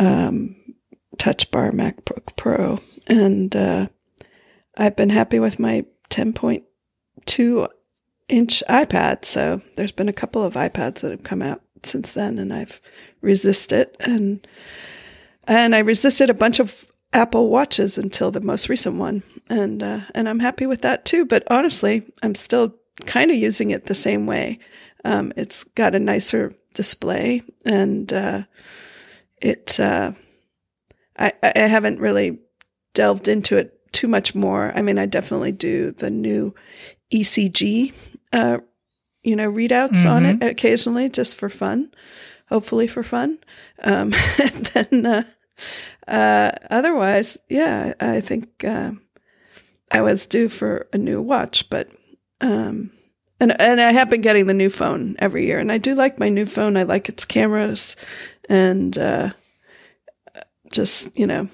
um, 0.01 0.57
Touch 1.19 1.51
Bar 1.51 1.71
MacBook 1.71 2.35
Pro, 2.37 2.81
and 3.07 3.55
uh, 3.55 3.89
I've 4.77 4.97
been 4.97 5.11
happy 5.11 5.39
with 5.39 5.59
my 5.59 5.85
10.2 6.09 7.69
inch 8.29 8.63
iPad. 8.69 9.25
So 9.25 9.61
there's 9.77 9.93
been 9.93 10.09
a 10.09 10.15
couple 10.15 10.43
of 10.43 10.55
iPads 10.55 11.01
that 11.01 11.11
have 11.11 11.23
come 11.23 11.43
out 11.43 11.61
since 11.83 12.13
then, 12.13 12.39
and 12.39 12.53
I've 12.53 12.81
resisted 13.21 13.97
and 14.01 14.47
and 15.45 15.75
I 15.75 15.81
resisted 15.81 16.31
a 16.31 16.35
bunch 16.35 16.61
of 16.61 16.91
Apple 17.13 17.49
watches 17.49 17.99
until 17.99 18.31
the 18.31 18.41
most 18.41 18.69
recent 18.69 18.97
one, 18.97 19.23
and 19.49 19.83
uh, 19.83 20.01
and 20.15 20.29
I'm 20.29 20.41
happy 20.41 20.67
with 20.67 20.83
that 20.83 21.05
too. 21.05 21.27
But 21.27 21.43
honestly, 21.51 22.05
I'm 22.23 22.35
still 22.35 22.75
kind 23.05 23.31
of 23.31 23.37
using 23.37 23.71
it 23.71 23.87
the 23.87 23.95
same 23.95 24.27
way. 24.27 24.59
Um, 25.05 25.33
it's 25.37 25.65
got 25.65 25.95
a 25.95 25.99
nicer 25.99 26.55
display, 26.75 27.43
and 27.67 28.13
uh, 28.13 28.43
it. 29.41 29.79
Uh, 29.79 30.13
I 31.19 31.33
I 31.43 31.61
haven't 31.61 32.01
really 32.01 32.39
delved 32.95 33.29
into 33.29 33.57
it 33.57 33.81
too 33.93 34.09
much 34.09 34.35
more. 34.35 34.73
I 34.75 34.83
mean, 34.83 34.99
I 34.99 35.07
definitely 35.07 35.53
do 35.53 35.93
the 35.93 36.11
new 36.11 36.55
ECG, 37.13 37.93
uh, 38.33 38.59
you 39.23 39.37
know, 39.37 39.51
readouts 39.51 40.09
on 40.09 40.27
it 40.27 40.43
occasionally 40.43 41.09
just 41.09 41.37
for 41.37 41.49
fun, 41.49 41.91
hopefully 42.49 42.87
for 42.87 43.03
fun. 43.03 43.39
Um, 43.83 44.13
and 44.39 44.67
then, 44.75 45.07
uh, 45.07 45.23
uh, 46.07 46.53
otherwise, 46.71 47.39
yeah, 47.49 47.95
I 48.01 48.21
think, 48.21 48.65
uh, 48.65 48.93
I 49.91 50.03
was 50.03 50.27
due 50.27 50.49
for 50.49 50.87
a 50.93 50.99
new 50.99 51.21
watch, 51.21 51.69
but, 51.69 51.91
um, 52.41 52.93
and, 53.41 53.61
and 53.61 53.81
I 53.81 53.93
have 53.93 54.09
been 54.09 54.21
getting 54.21 54.47
the 54.47 54.55
new 54.55 54.71
phone 54.71 55.17
every 55.19 55.47
year 55.47 55.59
and 55.59 55.73
I 55.73 55.79
do 55.79 55.95
like 55.95 56.19
my 56.19 56.29
new 56.29 56.47
phone. 56.47 56.77
I 56.77 56.85
like 56.85 57.09
its 57.09 57.25
cameras 57.25 57.97
and, 58.49 58.97
uh, 58.97 59.31
just, 60.73 61.17
you 61.19 61.27
know, 61.27 61.49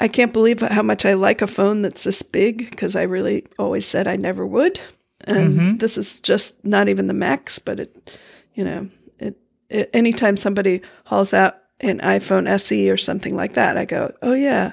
I 0.00 0.08
can't 0.08 0.32
believe 0.32 0.60
how 0.60 0.82
much 0.82 1.06
I 1.06 1.14
like 1.14 1.40
a 1.40 1.46
phone 1.46 1.82
that's 1.82 2.04
this 2.04 2.22
big 2.22 2.70
because 2.70 2.94
I 2.96 3.02
really 3.02 3.46
always 3.58 3.86
said 3.86 4.06
I 4.06 4.16
never 4.16 4.46
would. 4.46 4.78
And 5.22 5.80
this 5.80 5.96
is 5.96 6.20
just 6.20 6.64
not 6.64 6.88
even 6.88 7.06
the 7.06 7.14
max, 7.14 7.58
but 7.58 7.80
it, 7.80 8.18
you 8.54 8.64
know, 8.64 8.88
it, 9.18 9.36
it, 9.70 9.90
anytime 9.92 10.36
somebody 10.36 10.82
hauls 11.04 11.32
out 11.32 11.56
an 11.80 12.00
iPhone 12.00 12.46
SE 12.48 12.90
or 12.90 12.96
something 12.96 13.34
like 13.34 13.54
that, 13.54 13.76
I 13.76 13.86
go, 13.86 14.14
oh 14.22 14.34
yeah, 14.34 14.72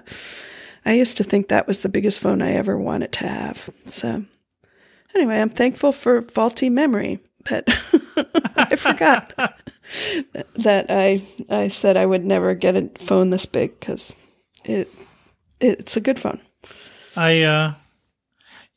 I 0.86 0.93
used 0.93 1.17
to 1.17 1.23
think 1.23 1.47
that 1.47 1.67
was 1.67 1.82
the 1.82 1.89
biggest 1.89 2.19
phone 2.19 2.41
I 2.41 2.53
ever 2.53 2.77
wanted 2.77 3.13
to 3.13 3.27
have. 3.27 3.69
So 3.88 4.25
anyway, 5.15 5.39
I'm 5.39 5.49
thankful 5.49 5.93
for 5.93 6.21
faulty 6.21 6.69
memory 6.69 7.19
that 7.45 7.67
I 8.56 8.75
forgot 8.75 9.34
that 10.56 10.88
I, 10.89 11.24
I 11.50 11.67
said 11.67 11.98
I 11.98 12.06
would 12.06 12.26
never 12.26 12.56
get 12.56 12.76
a 12.76 12.89
phone 13.00 13.30
this 13.30 13.46
big 13.46 13.80
because 13.80 14.15
it, 14.63 14.89
it's 15.60 15.98
a 15.98 16.02
good 16.02 16.19
phone. 16.19 16.39
I 17.15 17.41
uh 17.41 17.74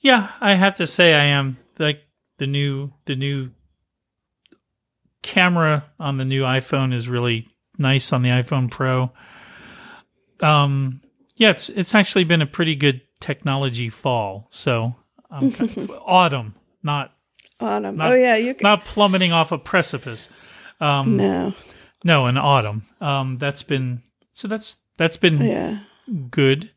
yeah, 0.00 0.30
I 0.40 0.54
have 0.54 0.74
to 0.76 0.86
say 0.86 1.14
I 1.14 1.24
am 1.24 1.58
like 1.78 2.02
the 2.38 2.46
new 2.46 2.92
the 3.06 3.16
new 3.16 3.50
camera 5.22 5.84
on 5.98 6.18
the 6.18 6.24
new 6.24 6.42
iPhone 6.42 6.94
is 6.94 7.08
really 7.08 7.48
nice 7.78 8.12
on 8.12 8.22
the 8.22 8.28
iPhone 8.30 8.70
Pro. 8.70 9.10
Um 10.40 11.00
yeah, 11.36 11.50
it's 11.50 11.68
it's 11.70 11.94
actually 11.94 12.24
been 12.24 12.42
a 12.42 12.46
pretty 12.46 12.74
good 12.74 13.00
technology 13.20 13.88
fall. 13.88 14.48
So 14.50 14.96
um, 15.30 15.52
autumn, 16.06 16.54
not 16.82 17.12
Autumn. 17.58 17.96
Not- 17.96 18.12
oh 18.12 18.14
yeah, 18.14 18.36
you 18.36 18.54
can. 18.54 18.64
not 18.64 18.84
plummeting 18.84 19.32
off 19.32 19.50
a 19.50 19.58
precipice. 19.58 20.28
Um 20.80 21.16
no. 21.16 21.54
no, 22.04 22.26
in 22.26 22.36
autumn. 22.38 22.82
Um 23.00 23.38
that's 23.38 23.62
been 23.62 24.02
so 24.34 24.48
that's 24.48 24.78
that's 24.96 25.16
been 25.16 25.38
Yeah. 25.42 25.78
good. 26.30 26.70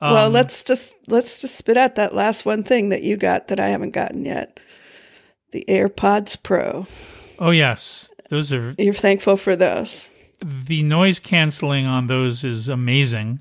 Um, 0.00 0.12
well, 0.12 0.30
let's 0.30 0.62
just 0.62 0.94
let's 1.08 1.40
just 1.40 1.54
spit 1.56 1.76
out 1.78 1.94
that 1.96 2.14
last 2.14 2.44
one 2.44 2.62
thing 2.62 2.90
that 2.90 3.02
you 3.02 3.16
got 3.16 3.48
that 3.48 3.58
I 3.58 3.68
haven't 3.68 3.92
gotten 3.92 4.24
yet. 4.26 4.60
The 5.52 5.64
AirPods 5.68 6.42
Pro. 6.42 6.86
Oh 7.38 7.50
yes, 7.50 8.10
those 8.28 8.52
are 8.52 8.74
You're 8.78 8.92
thankful 8.92 9.36
for 9.36 9.56
those. 9.56 10.08
the 10.44 10.82
noise 10.82 11.18
canceling 11.18 11.86
on 11.86 12.08
those 12.08 12.44
is 12.44 12.68
amazing. 12.68 13.40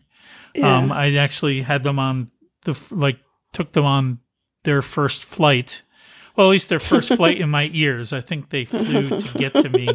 Yeah. 0.54 0.78
Um, 0.78 0.92
I 0.94 1.14
actually 1.16 1.62
had 1.64 1.84
them 1.84 2.00
on 2.00 2.32
the 2.64 2.80
like 2.90 3.20
took 3.52 3.74
them 3.74 3.84
on 3.86 4.20
their 4.64 4.82
first 4.82 5.26
flight. 5.26 5.82
Well, 6.36 6.48
at 6.48 6.52
least 6.52 6.70
their 6.70 6.80
first 6.80 7.14
flight 7.16 7.40
in 7.40 7.50
my 7.50 7.70
ears. 7.74 8.14
I 8.14 8.22
think 8.22 8.50
they 8.50 8.66
flew 8.66 9.10
to 9.10 9.38
get 9.38 9.54
to 9.54 9.70
me, 9.70 9.88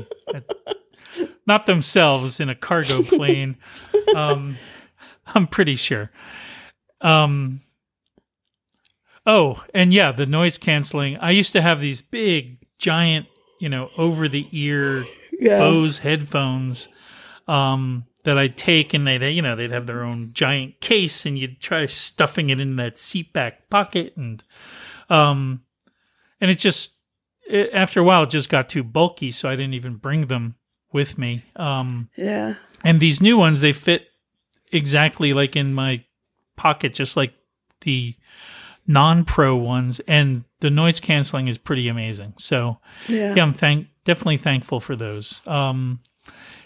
not 1.47 1.67
themselves 1.67 2.41
in 2.41 2.49
a 2.49 2.55
cargo 2.55 3.03
plane. 3.05 3.57
Um, 4.15 4.57
I'm 5.27 5.47
pretty 5.47 5.77
sure. 5.77 6.11
Um, 7.01 7.61
oh, 9.27 9.65
and 9.75 9.93
yeah, 9.93 10.13
the 10.13 10.27
noise 10.27 10.59
canceling. 10.59 11.17
I 11.19 11.31
used 11.31 11.53
to 11.53 11.63
have 11.63 11.81
these 11.81 12.03
big, 12.03 12.59
giant, 12.79 13.27
you 13.61 13.69
know, 13.69 13.91
over 13.97 14.29
the 14.29 14.47
ear 14.53 15.07
yeah. 15.39 15.59
Bose 15.59 15.99
headphones 15.99 16.89
um, 17.49 18.05
that 18.25 18.39
I'd 18.39 18.57
take, 18.57 18.95
and 18.95 19.07
they'd 19.07 19.23
you 19.31 19.43
know 19.43 19.57
they'd 19.57 19.73
have 19.73 19.87
their 19.87 20.03
own 20.03 20.31
giant 20.33 20.81
case, 20.81 21.25
and 21.27 21.39
you'd 21.39 21.61
try 21.61 21.87
stuffing 21.87 22.51
it 22.51 22.61
in 22.61 22.77
that 22.77 22.99
seat 22.99 23.33
back 23.33 23.69
pocket, 23.71 24.15
and 24.17 24.45
um, 25.09 25.63
and 26.41 26.51
it 26.51 26.59
just 26.59 26.95
it, 27.49 27.71
after 27.73 28.01
a 28.01 28.05
while 28.05 28.23
it 28.25 28.31
just 28.31 28.49
got 28.49 28.69
too 28.69 28.83
bulky, 28.83 29.31
so 29.31 29.49
I 29.49 29.57
didn't 29.57 29.75
even 29.75 29.97
bring 29.97 30.27
them 30.27 30.55
with 30.93 31.19
me. 31.19 31.45
Um, 31.57 32.09
Yeah. 32.17 32.55
and 32.85 33.01
these 33.01 33.21
new 33.21 33.37
ones 33.37 33.61
they 33.61 33.73
fit 33.73 34.07
exactly 34.73 35.33
like 35.33 35.57
in 35.57 35.75
my 35.75 36.05
pocket, 36.57 36.95
just 36.95 37.17
like 37.17 37.33
the 37.83 38.15
non-pro 38.87 39.57
ones, 39.57 40.01
and 40.09 40.45
the 40.61 40.71
noise 40.71 41.01
canceling 41.01 41.49
is 41.49 41.59
pretty 41.59 41.89
amazing. 41.89 42.35
So 42.39 42.79
Yeah. 43.09 43.35
yeah, 43.35 43.43
I'm 43.43 43.53
thank 43.55 43.87
definitely 44.05 44.39
thankful 44.39 44.81
for 44.81 44.97
those. 44.97 45.43
Um, 45.47 46.01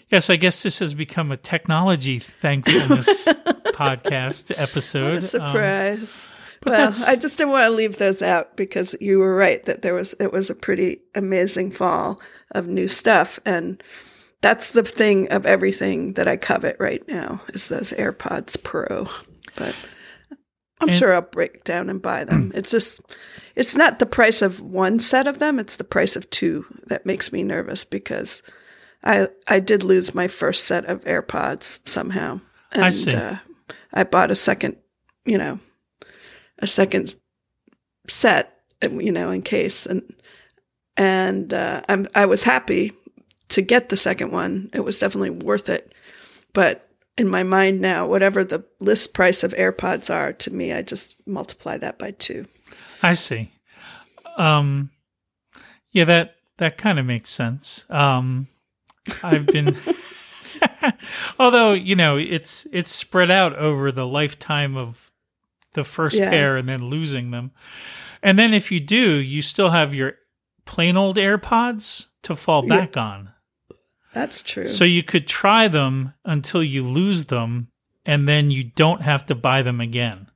yes, 0.09 0.29
I 0.29 0.35
guess 0.35 0.63
this 0.63 0.79
has 0.79 0.93
become 0.93 1.31
a 1.31 1.37
technology 1.37 2.19
thankfulness 2.19 3.27
podcast 3.75 4.51
episode. 4.57 5.23
What 5.23 5.33
a 5.33 5.41
Um, 5.43 5.51
surprise. 5.53 6.27
but 6.27 6.34
well, 6.65 6.93
I 7.07 7.15
just 7.15 7.37
didn't 7.37 7.51
want 7.51 7.69
to 7.71 7.75
leave 7.75 7.97
those 7.97 8.21
out 8.21 8.55
because 8.57 8.95
you 8.99 9.19
were 9.19 9.35
right 9.35 9.63
that 9.65 9.81
there 9.81 9.93
was 9.93 10.15
it 10.19 10.31
was 10.31 10.49
a 10.49 10.55
pretty 10.55 11.01
amazing 11.13 11.71
fall 11.71 12.19
of 12.51 12.67
new 12.67 12.87
stuff 12.87 13.39
and 13.45 13.81
that's 14.41 14.71
the 14.71 14.83
thing 14.83 15.27
of 15.31 15.45
everything 15.45 16.13
that 16.13 16.27
I 16.27 16.37
covet 16.37 16.75
right 16.79 17.05
now 17.07 17.41
is 17.49 17.67
those 17.67 17.91
AirPods 17.93 18.61
Pro. 18.63 19.07
But 19.55 19.75
I'm 20.81 20.89
And- 20.89 20.99
sure 20.99 21.13
I'll 21.13 21.21
break 21.21 21.63
down 21.63 21.89
and 21.89 22.01
buy 22.01 22.23
them. 22.25 22.51
it's 22.53 22.71
just 22.71 23.01
it's 23.55 23.75
not 23.75 23.99
the 23.99 24.05
price 24.05 24.41
of 24.41 24.61
one 24.61 24.99
set 24.99 25.25
of 25.27 25.39
them, 25.39 25.57
it's 25.59 25.77
the 25.77 25.83
price 25.85 26.15
of 26.15 26.29
two 26.29 26.65
that 26.87 27.05
makes 27.05 27.31
me 27.31 27.43
nervous 27.43 27.83
because 27.83 28.43
I 29.03 29.29
I 29.47 29.59
did 29.59 29.83
lose 29.83 30.13
my 30.13 30.27
first 30.27 30.65
set 30.65 30.85
of 30.85 31.03
AirPods 31.05 31.87
somehow. 31.87 32.41
And 32.71 32.83
I 32.85 32.89
see. 32.89 33.13
Uh, 33.15 33.37
I 33.93 34.03
bought 34.03 34.31
a 34.31 34.35
second, 34.35 34.75
you 35.25 35.37
know, 35.37 35.59
a 36.59 36.67
second 36.67 37.15
set, 38.07 38.59
you 38.81 39.11
know, 39.11 39.29
in 39.31 39.41
case 39.41 39.85
and 39.85 40.01
and 40.97 41.53
uh, 41.53 41.81
I'm 41.89 42.07
I 42.15 42.25
was 42.25 42.43
happy 42.43 42.93
to 43.49 43.61
get 43.61 43.89
the 43.89 43.97
second 43.97 44.31
one. 44.31 44.69
It 44.73 44.81
was 44.81 44.99
definitely 44.99 45.29
worth 45.29 45.69
it. 45.69 45.93
But 46.53 46.89
in 47.17 47.27
my 47.27 47.43
mind 47.43 47.81
now, 47.81 48.07
whatever 48.07 48.43
the 48.43 48.63
list 48.79 49.13
price 49.13 49.43
of 49.43 49.53
AirPods 49.53 50.13
are 50.13 50.33
to 50.33 50.51
me, 50.51 50.73
I 50.73 50.81
just 50.81 51.15
multiply 51.27 51.77
that 51.77 51.97
by 51.97 52.11
two. 52.11 52.47
I 53.01 53.13
see. 53.13 53.51
Um, 54.37 54.91
yeah, 55.91 56.05
that 56.05 56.35
that 56.57 56.77
kind 56.77 56.99
of 56.99 57.05
makes 57.05 57.29
sense. 57.29 57.85
Um, 57.89 58.47
I've 59.23 59.45
been, 59.45 59.77
although 61.39 61.73
you 61.73 61.95
know, 61.95 62.17
it's 62.17 62.67
it's 62.71 62.91
spread 62.91 63.31
out 63.31 63.55
over 63.55 63.91
the 63.91 64.07
lifetime 64.07 64.75
of 64.75 65.04
the 65.75 65.83
first 65.83 66.15
Yeah. 66.15 66.29
pair 66.31 66.57
and 66.57 66.67
then 66.67 66.89
losing 66.89 67.29
them, 67.31 67.51
and 68.23 68.39
then 68.39 68.53
if 68.53 68.71
you 68.71 68.79
do, 68.79 69.17
you 69.17 69.41
still 69.41 69.69
have 69.69 69.93
your 69.93 70.15
plain 70.65 70.97
old 70.97 71.17
AirPods 71.17 72.07
to 72.23 72.35
fall 72.35 72.63
Yeah. 72.67 72.79
back 72.79 72.97
on. 72.97 73.29
That's 74.13 74.41
true. 74.41 74.67
So 74.67 74.83
you 74.83 75.03
could 75.03 75.27
try 75.27 75.67
them 75.67 76.13
until 76.25 76.63
you 76.63 76.83
lose 76.83 77.25
them, 77.25 77.67
and 78.05 78.27
then 78.27 78.49
you 78.49 78.63
don't 78.63 79.03
have 79.03 79.25
to 79.27 79.35
buy 79.35 79.61
them 79.61 79.79
again. 79.79 80.27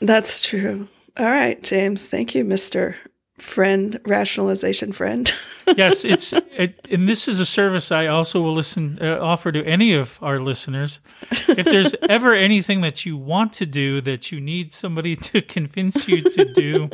That's 0.00 0.42
true. 0.42 0.88
All 1.16 1.26
right, 1.26 1.62
James. 1.62 2.04
Thank 2.04 2.34
you, 2.34 2.44
Mister 2.44 2.96
Friend 3.42 4.00
Rationalization 4.06 4.92
Friend. 4.92 5.30
yes, 5.76 6.04
it's 6.04 6.32
it, 6.32 6.78
and 6.90 7.08
this 7.08 7.26
is 7.26 7.40
a 7.40 7.44
service 7.44 7.90
I 7.90 8.06
also 8.06 8.40
will 8.40 8.54
listen 8.54 8.98
uh, 9.02 9.18
offer 9.20 9.50
to 9.50 9.64
any 9.64 9.92
of 9.92 10.16
our 10.22 10.38
listeners. 10.38 11.00
If 11.48 11.66
there's 11.66 11.94
ever 12.08 12.34
anything 12.34 12.82
that 12.82 13.04
you 13.04 13.16
want 13.16 13.52
to 13.54 13.66
do 13.66 14.00
that 14.02 14.30
you 14.30 14.40
need 14.40 14.72
somebody 14.72 15.16
to 15.30 15.42
convince 15.42 16.06
you 16.06 16.22
to 16.22 16.52
do, 16.52 16.88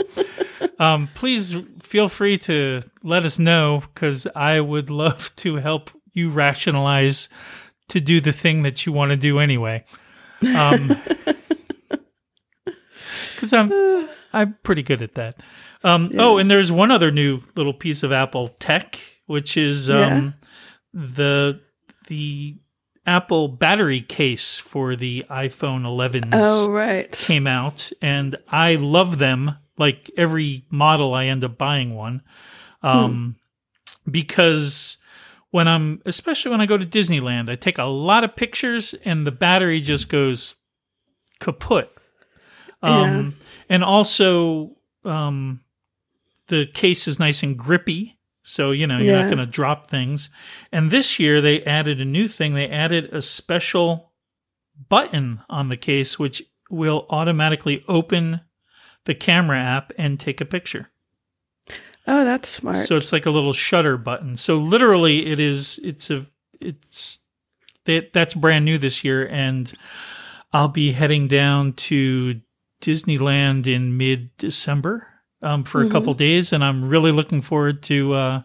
um, 0.78 1.10
please 1.14 1.54
feel 1.82 2.08
free 2.08 2.38
to 2.38 2.80
let 3.02 3.26
us 3.26 3.38
know 3.38 3.82
because 3.94 4.26
I 4.34 4.60
would 4.60 4.88
love 4.88 5.36
to 5.36 5.56
help 5.56 5.90
you 6.14 6.30
rationalize 6.30 7.28
to 7.88 8.00
do 8.00 8.22
the 8.22 8.32
thing 8.32 8.62
that 8.62 8.86
you 8.86 8.92
want 8.92 9.10
to 9.10 9.16
do 9.16 9.38
anyway. 9.38 9.84
Um, 10.56 10.96
because 13.34 13.52
I'm 13.52 14.08
I'm 14.32 14.56
pretty 14.62 14.82
good 14.82 15.02
at 15.02 15.14
that. 15.14 15.40
Um, 15.82 16.10
Oh, 16.18 16.38
and 16.38 16.50
there's 16.50 16.70
one 16.70 16.90
other 16.90 17.10
new 17.10 17.42
little 17.56 17.74
piece 17.74 18.02
of 18.02 18.12
Apple 18.12 18.48
tech, 18.48 19.00
which 19.26 19.56
is 19.56 19.88
um, 19.88 20.34
the 20.92 21.60
the 22.08 22.56
Apple 23.06 23.48
battery 23.48 24.02
case 24.02 24.58
for 24.58 24.94
the 24.94 25.24
iPhone 25.30 25.82
11s 25.82 26.28
oh, 26.32 26.70
right. 26.70 27.10
came 27.10 27.46
out, 27.46 27.90
and 28.02 28.36
I 28.48 28.74
love 28.74 29.18
them. 29.18 29.56
Like 29.78 30.10
every 30.16 30.66
model, 30.70 31.14
I 31.14 31.26
end 31.26 31.44
up 31.44 31.56
buying 31.56 31.94
one 31.94 32.22
um, 32.82 33.36
because 34.10 34.98
when 35.50 35.68
I'm, 35.68 36.02
especially 36.04 36.50
when 36.50 36.60
I 36.60 36.66
go 36.66 36.76
to 36.76 36.84
Disneyland, 36.84 37.48
I 37.48 37.54
take 37.54 37.78
a 37.78 37.84
lot 37.84 38.24
of 38.24 38.36
pictures, 38.36 38.94
and 39.04 39.26
the 39.26 39.30
battery 39.30 39.80
just 39.80 40.08
goes 40.08 40.54
kaput. 41.40 41.90
Um, 42.82 43.34
And 43.68 43.84
also, 43.84 44.76
um, 45.04 45.60
the 46.46 46.66
case 46.66 47.06
is 47.06 47.18
nice 47.18 47.42
and 47.42 47.58
grippy. 47.58 48.18
So, 48.42 48.70
you 48.70 48.86
know, 48.86 48.96
you're 48.98 49.14
Yeah. 49.14 49.22
not 49.22 49.26
going 49.26 49.38
to 49.38 49.46
drop 49.46 49.90
things. 49.90 50.30
And 50.72 50.90
this 50.90 51.18
year 51.18 51.40
they 51.42 51.62
added 51.64 52.00
a 52.00 52.04
new 52.04 52.28
thing. 52.28 52.54
They 52.54 52.68
added 52.68 53.12
a 53.12 53.20
special 53.20 54.12
button 54.88 55.40
on 55.50 55.68
the 55.68 55.76
case, 55.76 56.18
which 56.18 56.42
will 56.70 57.06
automatically 57.10 57.84
open 57.88 58.40
the 59.04 59.14
camera 59.14 59.58
app 59.58 59.92
and 59.98 60.18
take 60.18 60.40
a 60.40 60.44
picture. 60.46 60.90
Oh, 62.06 62.24
that's 62.24 62.48
smart. 62.48 62.86
So 62.86 62.96
it's 62.96 63.12
like 63.12 63.26
a 63.26 63.30
little 63.30 63.52
shutter 63.52 63.98
button. 63.98 64.36
So 64.36 64.56
literally 64.56 65.26
it 65.26 65.40
is, 65.40 65.78
it's 65.82 66.10
a, 66.10 66.24
it's, 66.60 67.18
that, 67.84 68.14
that's 68.14 68.32
brand 68.34 68.64
new 68.64 68.78
this 68.78 69.04
year. 69.04 69.26
And 69.26 69.70
I'll 70.54 70.68
be 70.68 70.92
heading 70.92 71.28
down 71.28 71.74
to 71.74 72.40
Disneyland 72.80 73.66
in 73.66 73.96
mid 73.96 74.36
December 74.36 75.06
um, 75.42 75.64
for 75.64 75.82
a 75.82 75.90
couple 75.90 76.14
days, 76.14 76.52
and 76.52 76.64
I'm 76.64 76.88
really 76.88 77.12
looking 77.12 77.42
forward 77.42 77.82
to 77.84 78.14
uh, 78.14 78.42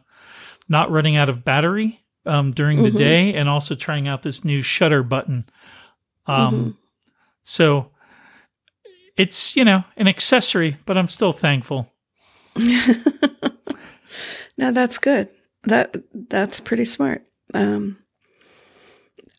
not 0.68 0.92
running 0.92 1.16
out 1.18 1.30
of 1.30 1.44
battery 1.44 2.04
um, 2.26 2.52
during 2.52 2.84
the 2.84 2.92
Mhm. 2.92 2.98
day, 2.98 3.34
and 3.34 3.50
also 3.50 3.76
trying 3.76 4.08
out 4.08 4.22
this 4.24 4.44
new 4.46 4.62
shutter 4.62 5.04
button. 5.04 5.46
Um, 6.28 6.78
So 7.44 7.92
it's 9.18 9.56
you 9.56 9.66
know 9.66 9.84
an 9.98 10.08
accessory, 10.08 10.78
but 10.86 10.98
I'm 10.98 11.10
still 11.10 11.34
thankful. 11.34 11.92
no, 12.56 13.04
that's 14.72 14.98
good. 14.98 15.30
That 15.64 15.96
that's 16.14 16.60
pretty 16.60 16.86
smart. 16.86 17.26
Um, 17.54 17.98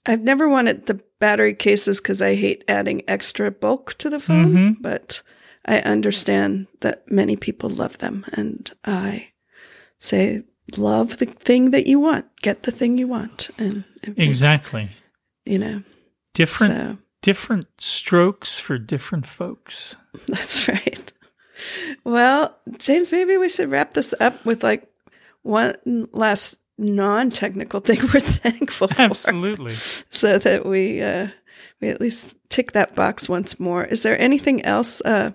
I've 0.06 0.22
never 0.22 0.48
wanted 0.48 0.86
the 0.86 1.00
battery 1.18 1.54
cases 1.54 2.00
because 2.00 2.20
I 2.20 2.34
hate 2.34 2.64
adding 2.68 3.02
extra 3.08 3.50
bulk 3.50 3.94
to 3.98 4.10
the 4.10 4.20
phone, 4.20 4.52
Mhm. 4.52 4.76
but 4.82 5.22
I 5.64 5.78
understand 5.80 6.66
that 6.80 7.10
many 7.10 7.36
people 7.36 7.70
love 7.70 7.98
them, 7.98 8.24
and 8.32 8.70
I 8.84 9.28
say 9.98 10.42
love 10.76 11.18
the 11.18 11.26
thing 11.26 11.70
that 11.70 11.86
you 11.86 11.98
want, 12.00 12.26
get 12.42 12.64
the 12.64 12.72
thing 12.72 12.98
you 12.98 13.06
want, 13.08 13.50
and 13.58 13.84
Exactly, 14.16 14.90
you 15.46 15.58
know. 15.58 15.82
different 16.34 16.74
So 16.74 16.98
different 17.22 17.66
strokes 17.78 18.58
for 18.58 18.76
different 18.76 19.24
folks. 19.26 19.96
that's 20.28 20.68
right. 20.68 21.10
Well, 22.04 22.58
James, 22.76 23.10
maybe 23.12 23.38
we 23.38 23.48
should 23.48 23.70
wrap 23.70 23.94
this 23.94 24.12
up 24.20 24.44
with 24.44 24.62
like 24.62 24.86
one 25.42 25.74
last 26.12 26.58
non-technical 26.78 27.80
thing 27.80 28.00
we're 28.14 28.20
thankful 28.20 28.88
for. 28.88 29.02
Absolutely. 29.02 29.74
so 30.10 30.38
that 30.38 30.66
we 30.66 31.02
uh, 31.02 31.28
we 31.80 31.88
at 31.88 32.00
least 32.00 32.34
tick 32.48 32.72
that 32.72 32.94
box 32.94 33.28
once 33.28 33.58
more. 33.60 33.84
Is 33.84 34.02
there 34.02 34.18
anything 34.20 34.64
else 34.64 35.00
uh, 35.02 35.32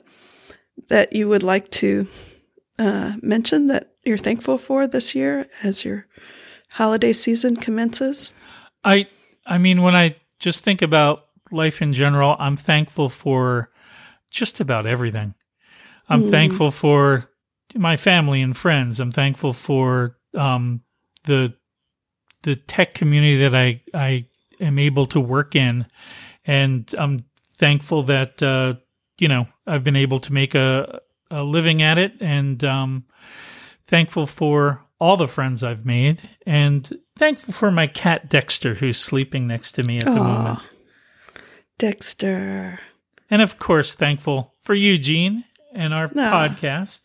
that 0.90 1.14
you 1.14 1.28
would 1.30 1.44
like 1.44 1.70
to 1.72 2.08
uh, 2.78 3.14
mention 3.22 3.68
that 3.68 3.92
you're 4.06 4.18
thankful 4.18 4.58
for 4.58 4.88
this 4.88 5.14
year 5.16 5.48
as 5.64 5.84
your 5.86 6.06
holiday 6.74 7.14
season 7.14 7.56
commences? 7.56 8.34
I 8.84 9.08
I 9.46 9.58
mean 9.58 9.82
when 9.82 9.96
I 9.96 10.16
just 10.40 10.64
think 10.64 10.82
about 10.82 11.26
life 11.52 11.82
in 11.82 11.94
general, 11.94 12.36
I'm 12.40 12.56
thankful 12.56 13.10
for 13.10 13.72
just 14.30 14.60
about 14.60 14.86
everything. 14.86 15.34
I'm 16.08 16.24
Mm. 16.24 16.32
thankful 16.32 16.72
for 16.72 17.26
my 17.76 17.98
family 17.98 18.42
and 18.42 18.56
friends. 18.56 19.00
I'm 19.00 19.12
thankful 19.12 19.54
for 19.54 20.16
um, 20.34 20.82
the 21.24 21.54
the 22.44 22.56
tech 22.56 22.94
community 22.94 23.38
that 23.38 23.56
I 23.56 23.82
I 23.94 24.28
am 24.60 24.80
able 24.80 25.06
to 25.08 25.20
work 25.20 25.56
in, 25.56 25.86
and 26.46 26.94
I'm 26.98 27.26
thankful 27.56 28.04
that 28.04 28.42
uh, 28.42 28.76
you 29.18 29.28
know 29.28 29.48
I've 29.68 29.84
been 29.84 29.96
able 29.96 30.20
to 30.20 30.34
make 30.34 30.56
a 30.56 31.02
a 31.32 31.44
living 31.44 31.82
at 31.82 31.98
it, 31.98 32.14
and 32.22 32.64
um, 32.64 33.06
thankful 33.84 34.26
for 34.26 34.82
all 35.00 35.16
the 35.16 35.28
friends 35.28 35.64
I've 35.64 35.86
made, 35.86 36.30
and 36.46 36.90
thankful 37.16 37.54
for 37.54 37.72
my 37.72 37.88
cat 37.88 38.30
Dexter, 38.30 38.76
who's 38.76 38.98
sleeping 38.98 39.48
next 39.48 39.74
to 39.74 39.84
me 39.84 40.00
at 40.00 40.06
the 40.06 40.12
moment. 40.12 40.72
Dexter. 41.78 42.80
And 43.32 43.42
of 43.42 43.60
course, 43.60 43.94
thankful 43.94 44.56
for 44.62 44.74
you 44.74 44.98
Jean 44.98 45.46
and 45.74 45.94
our 45.94 46.06
Aw. 46.06 46.10
podcast 46.16 47.02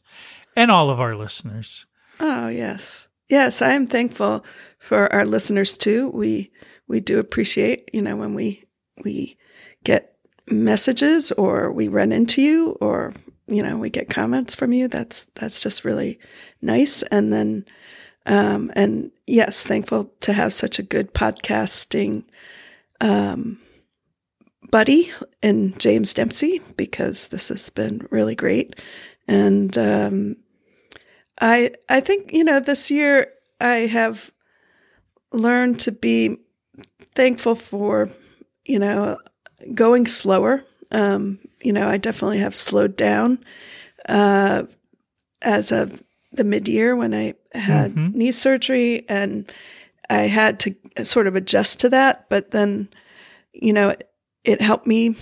and 0.56 0.70
all 0.70 0.90
of 0.90 1.00
our 1.00 1.14
listeners. 1.14 1.86
Oh, 2.18 2.48
yes. 2.48 3.08
Yes, 3.34 3.60
I 3.60 3.72
am 3.72 3.88
thankful 3.88 4.44
for 4.78 5.12
our 5.12 5.26
listeners 5.26 5.76
too. 5.76 6.08
We 6.10 6.52
we 6.86 7.00
do 7.00 7.18
appreciate, 7.18 7.90
you 7.92 8.00
know, 8.00 8.14
when 8.14 8.32
we 8.32 8.62
we 9.02 9.36
get 9.82 10.14
messages 10.48 11.32
or 11.32 11.72
we 11.72 11.88
run 11.88 12.12
into 12.12 12.40
you 12.40 12.78
or 12.80 13.12
you 13.48 13.60
know, 13.60 13.76
we 13.76 13.90
get 13.90 14.08
comments 14.08 14.54
from 14.54 14.72
you. 14.72 14.86
That's 14.86 15.24
that's 15.34 15.60
just 15.60 15.84
really 15.84 16.20
nice. 16.62 17.02
And 17.10 17.32
then 17.32 17.64
um 18.24 18.70
and 18.76 19.10
yes, 19.26 19.64
thankful 19.64 20.12
to 20.20 20.32
have 20.32 20.54
such 20.54 20.78
a 20.78 20.84
good 20.94 21.12
podcasting 21.12 22.22
um 23.00 23.58
buddy 24.70 25.10
in 25.42 25.76
James 25.78 26.14
Dempsey 26.14 26.60
because 26.76 27.26
this 27.28 27.48
has 27.48 27.68
been 27.68 28.06
really 28.12 28.36
great. 28.36 28.76
And 29.26 29.76
um 29.76 30.36
I 31.40 31.72
I 31.88 32.00
think 32.00 32.32
you 32.32 32.44
know 32.44 32.60
this 32.60 32.90
year 32.90 33.28
I 33.60 33.86
have 33.86 34.30
learned 35.32 35.80
to 35.80 35.92
be 35.92 36.36
thankful 37.14 37.54
for 37.54 38.10
you 38.64 38.78
know 38.78 39.18
going 39.74 40.06
slower. 40.06 40.64
Um, 40.90 41.38
you 41.60 41.72
know, 41.72 41.88
I 41.88 41.96
definitely 41.96 42.38
have 42.38 42.54
slowed 42.54 42.96
down 42.96 43.38
uh, 44.08 44.64
as 45.42 45.72
of 45.72 46.02
the 46.32 46.44
mid 46.44 46.68
year 46.68 46.94
when 46.94 47.14
I 47.14 47.34
had 47.52 47.92
Mhm. 47.94 48.14
knee 48.14 48.32
surgery, 48.32 49.04
and 49.08 49.50
I 50.10 50.22
had 50.28 50.60
to 50.60 50.74
sort 51.04 51.26
of 51.26 51.34
adjust 51.36 51.80
to 51.80 51.88
that. 51.88 52.28
But 52.28 52.50
then, 52.50 52.88
you 53.52 53.72
know, 53.72 53.90
it, 53.90 54.10
it 54.44 54.60
helped 54.60 54.86
me 54.86 55.16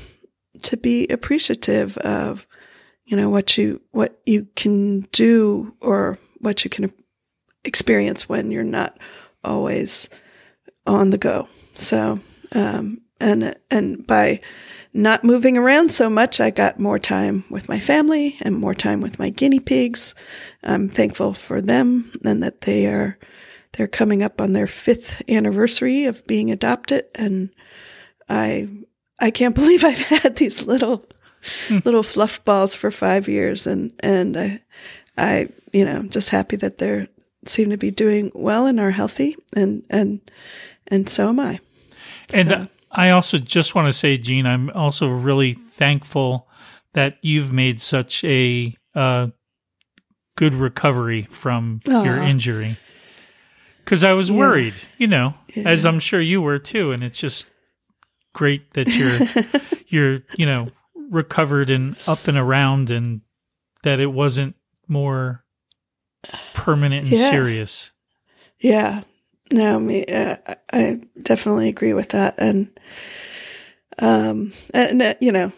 to 0.64 0.76
be 0.76 1.06
appreciative 1.08 1.96
of 1.98 2.46
you 3.12 3.16
know 3.18 3.28
what 3.28 3.58
you 3.58 3.78
what 3.90 4.18
you 4.24 4.48
can 4.56 5.00
do 5.12 5.74
or 5.82 6.18
what 6.38 6.64
you 6.64 6.70
can 6.70 6.90
experience 7.62 8.26
when 8.26 8.50
you're 8.50 8.64
not 8.64 8.98
always 9.44 10.08
on 10.86 11.10
the 11.10 11.18
go. 11.18 11.46
So 11.74 12.20
um 12.52 13.02
and 13.20 13.54
and 13.70 14.06
by 14.06 14.40
not 14.94 15.24
moving 15.24 15.58
around 15.58 15.90
so 15.90 16.08
much 16.08 16.40
i 16.40 16.50
got 16.50 16.78
more 16.78 16.98
time 16.98 17.44
with 17.48 17.68
my 17.68 17.78
family 17.78 18.36
and 18.40 18.56
more 18.56 18.74
time 18.74 19.02
with 19.02 19.18
my 19.18 19.28
guinea 19.28 19.60
pigs. 19.60 20.14
I'm 20.62 20.88
thankful 20.88 21.34
for 21.34 21.60
them 21.60 22.12
and 22.24 22.42
that 22.42 22.62
they 22.62 22.86
are 22.86 23.18
they're 23.72 23.88
coming 23.88 24.22
up 24.22 24.40
on 24.40 24.54
their 24.54 24.66
fifth 24.66 25.20
anniversary 25.28 26.06
of 26.06 26.26
being 26.26 26.50
adopted. 26.50 27.04
And 27.14 27.50
i 28.30 28.70
i 29.20 29.30
can't 29.30 29.54
believe 29.60 29.84
i've 29.84 30.00
had 30.00 30.36
these 30.36 30.62
little 30.62 31.04
little 31.84 32.02
fluff 32.02 32.44
balls 32.44 32.74
for 32.74 32.90
five 32.90 33.28
years, 33.28 33.66
and 33.66 33.92
and 34.00 34.36
I, 34.36 34.60
I 35.18 35.48
you 35.72 35.84
know 35.84 36.02
just 36.04 36.30
happy 36.30 36.56
that 36.56 36.78
they're 36.78 37.08
seem 37.46 37.70
to 37.70 37.76
be 37.76 37.90
doing 37.90 38.30
well 38.34 38.66
and 38.66 38.78
are 38.80 38.90
healthy, 38.90 39.36
and 39.56 39.84
and 39.90 40.20
and 40.88 41.08
so 41.08 41.28
am 41.28 41.40
I. 41.40 41.60
And 42.32 42.48
So- 42.48 42.68
I 42.94 43.08
also 43.10 43.38
just 43.38 43.74
want 43.74 43.88
to 43.88 43.92
say, 43.92 44.18
Jean, 44.18 44.46
I'm 44.46 44.68
also 44.70 45.08
really 45.08 45.54
thankful 45.54 46.46
that 46.92 47.16
you've 47.22 47.50
made 47.50 47.80
such 47.80 48.22
a 48.22 48.76
uh, 48.94 49.28
good 50.36 50.52
recovery 50.52 51.26
from 51.30 51.80
your 51.86 52.18
injury. 52.18 52.76
Because 53.82 54.04
I 54.04 54.12
was 54.12 54.28
Yeah. 54.28 54.36
worried, 54.36 54.74
you 54.98 55.06
know, 55.06 55.34
as 55.56 55.86
I'm 55.86 55.98
sure 56.00 56.20
you 56.20 56.42
were 56.42 56.58
too. 56.58 56.92
And 56.92 57.02
it's 57.02 57.18
just 57.18 57.48
great 58.34 58.74
that 58.74 58.88
you're 58.94 59.18
you're 59.88 60.20
you 60.36 60.44
know 60.46 60.68
recovered 61.12 61.70
and 61.70 61.96
up 62.08 62.26
and 62.26 62.36
around, 62.36 62.90
and 62.90 63.20
that 63.84 64.00
it 64.00 64.06
wasn't 64.12 64.56
more 64.88 65.44
permanent 66.54 67.04
and 67.06 67.16
Yeah. 67.16 67.30
serious. 67.30 67.90
Yeah, 68.58 69.02
no, 69.52 69.78
me, 69.78 70.04
uh, 70.06 70.36
I- 70.72 71.00
definitely 71.22 71.68
agree 71.68 71.92
with 71.92 72.10
that, 72.10 72.34
and 72.38 72.68
um, 73.98 74.52
and 74.72 75.02
uh, 75.02 75.14
you 75.20 75.32
know, 75.32 75.52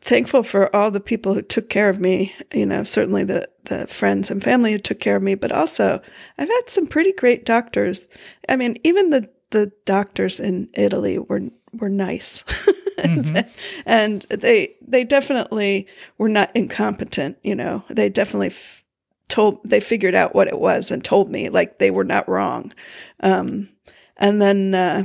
thankful 0.00 0.42
for 0.42 0.74
all 0.74 0.90
the 0.90 1.00
people 1.00 1.34
who 1.34 1.42
took 1.42 1.68
care 1.68 1.88
of 1.88 1.98
me. 2.00 2.34
You 2.52 2.66
know, 2.66 2.84
certainly 2.84 3.24
the 3.24 3.48
the 3.64 3.86
friends 3.86 4.30
and 4.30 4.42
family 4.42 4.72
who 4.72 4.78
took 4.78 5.00
care 5.00 5.16
of 5.16 5.22
me, 5.22 5.34
but 5.34 5.50
also 5.52 6.00
I've 6.38 6.48
had 6.48 6.62
some 6.68 6.86
pretty 6.86 7.12
great 7.12 7.44
doctors. 7.44 8.08
I 8.48 8.56
mean, 8.56 8.76
even 8.84 9.10
the 9.10 9.28
the 9.50 9.72
doctors 9.84 10.38
in 10.40 10.68
Italy 10.74 11.18
were 11.18 11.42
were 11.72 11.88
nice. 11.90 12.44
Mhm. 12.98 13.48
and 13.86 14.22
they 14.30 14.74
they 14.86 15.04
definitely 15.04 15.86
were 16.18 16.28
not 16.28 16.50
incompetent 16.54 17.36
you 17.42 17.54
know. 17.54 17.84
They 17.90 18.08
definitely 18.08 18.48
f- 18.48 18.84
told 19.28 19.58
they 19.64 19.80
figured 19.80 20.14
out 20.14 20.34
what 20.34 20.48
it 20.48 20.58
was 20.58 20.90
and 20.90 21.04
told 21.04 21.30
me 21.30 21.48
like 21.48 21.78
they 21.78 21.90
were 21.90 22.04
not 22.04 22.28
wrong. 22.28 22.72
Um 23.20 23.68
and 24.16 24.40
then 24.40 24.74
uh 24.74 25.04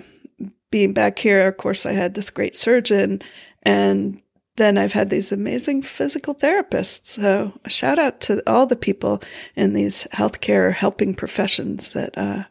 being 0.71 0.93
back 0.93 1.19
here 1.19 1.47
of 1.49 1.57
course 1.57 1.85
i 1.85 1.91
had 1.91 2.13
this 2.13 2.29
great 2.29 2.55
surgeon 2.55 3.21
and 3.63 4.21
then 4.55 4.77
i've 4.77 4.93
had 4.93 5.09
these 5.09 5.31
amazing 5.33 5.81
physical 5.81 6.33
therapists. 6.33 7.07
So 7.07 7.51
a 7.65 7.69
shout 7.69 7.99
out 7.99 8.21
to 8.21 8.41
all 8.49 8.65
the 8.67 8.75
people 8.77 9.21
in 9.55 9.73
these 9.73 10.07
healthcare 10.13 10.71
helping 10.73 11.13
professions 11.13 11.91
that 11.93 12.17
uh 12.17 12.43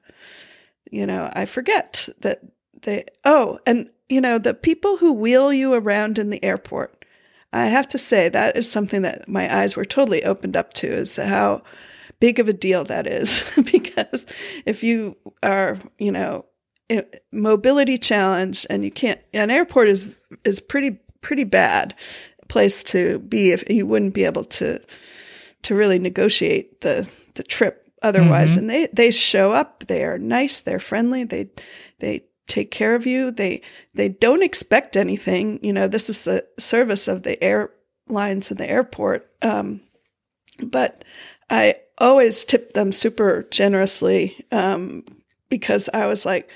you 0.90 1.06
know 1.06 1.30
i 1.32 1.44
forget 1.46 2.08
that 2.20 2.40
they 2.82 3.04
oh 3.24 3.58
and 3.66 3.88
you 4.10 4.20
know 4.20 4.36
the 4.38 4.52
people 4.54 4.96
who 4.98 5.12
wheel 5.12 5.52
you 5.52 5.72
around 5.74 6.18
in 6.18 6.30
the 6.30 6.42
airport 6.44 7.04
i 7.52 7.66
have 7.66 7.88
to 7.88 7.98
say 7.98 8.28
that 8.28 8.56
is 8.56 8.70
something 8.70 9.02
that 9.02 9.28
my 9.28 9.46
eyes 9.54 9.76
were 9.76 9.84
totally 9.84 10.22
opened 10.24 10.56
up 10.56 10.72
to 10.74 10.86
is 10.86 11.16
how 11.16 11.62
big 12.20 12.38
of 12.38 12.48
a 12.48 12.52
deal 12.52 12.84
that 12.84 13.06
is 13.06 13.50
because 13.72 14.26
if 14.66 14.82
you 14.82 15.16
are 15.42 15.78
you 15.98 16.12
know 16.12 16.44
mobility 17.32 17.96
challenged 17.98 18.66
and 18.68 18.84
you 18.84 18.90
can't 18.90 19.20
an 19.32 19.50
airport 19.50 19.88
is 19.88 20.20
is 20.44 20.60
pretty 20.60 20.98
pretty 21.20 21.44
bad 21.44 21.94
place 22.48 22.82
to 22.82 23.18
be 23.20 23.52
if 23.52 23.62
you 23.70 23.86
wouldn't 23.86 24.12
be 24.14 24.24
able 24.24 24.44
to 24.44 24.80
to 25.62 25.74
really 25.74 25.98
negotiate 25.98 26.80
the 26.80 27.08
the 27.34 27.42
trip 27.44 27.86
otherwise 28.02 28.54
Mhm. 28.54 28.58
and 28.58 28.70
they 28.70 28.86
they 28.92 29.10
show 29.10 29.52
up 29.52 29.84
they 29.86 30.04
are 30.04 30.18
nice 30.18 30.60
they're 30.60 30.78
friendly 30.80 31.22
they 31.24 31.48
they 32.00 32.24
take 32.50 32.70
care 32.70 32.94
of 32.94 33.06
you. 33.06 33.30
They 33.30 33.62
they 33.94 34.08
don't 34.08 34.42
expect 34.42 34.96
anything. 34.96 35.58
You 35.62 35.72
know 35.72 35.88
this 35.88 36.10
is 36.10 36.24
the 36.24 36.46
service 36.58 37.08
of 37.08 37.22
the 37.22 37.42
airlines 37.42 38.50
and 38.50 38.58
the 38.58 38.68
airport. 38.68 39.30
Um 39.40 39.80
but 40.62 41.04
i 41.48 41.74
always 41.98 42.44
tip 42.44 42.72
them 42.72 42.92
super 42.92 43.46
generously 43.50 44.44
um 44.52 45.04
because 45.48 45.88
i 45.92 46.06
was 46.06 46.24
like 46.24 46.48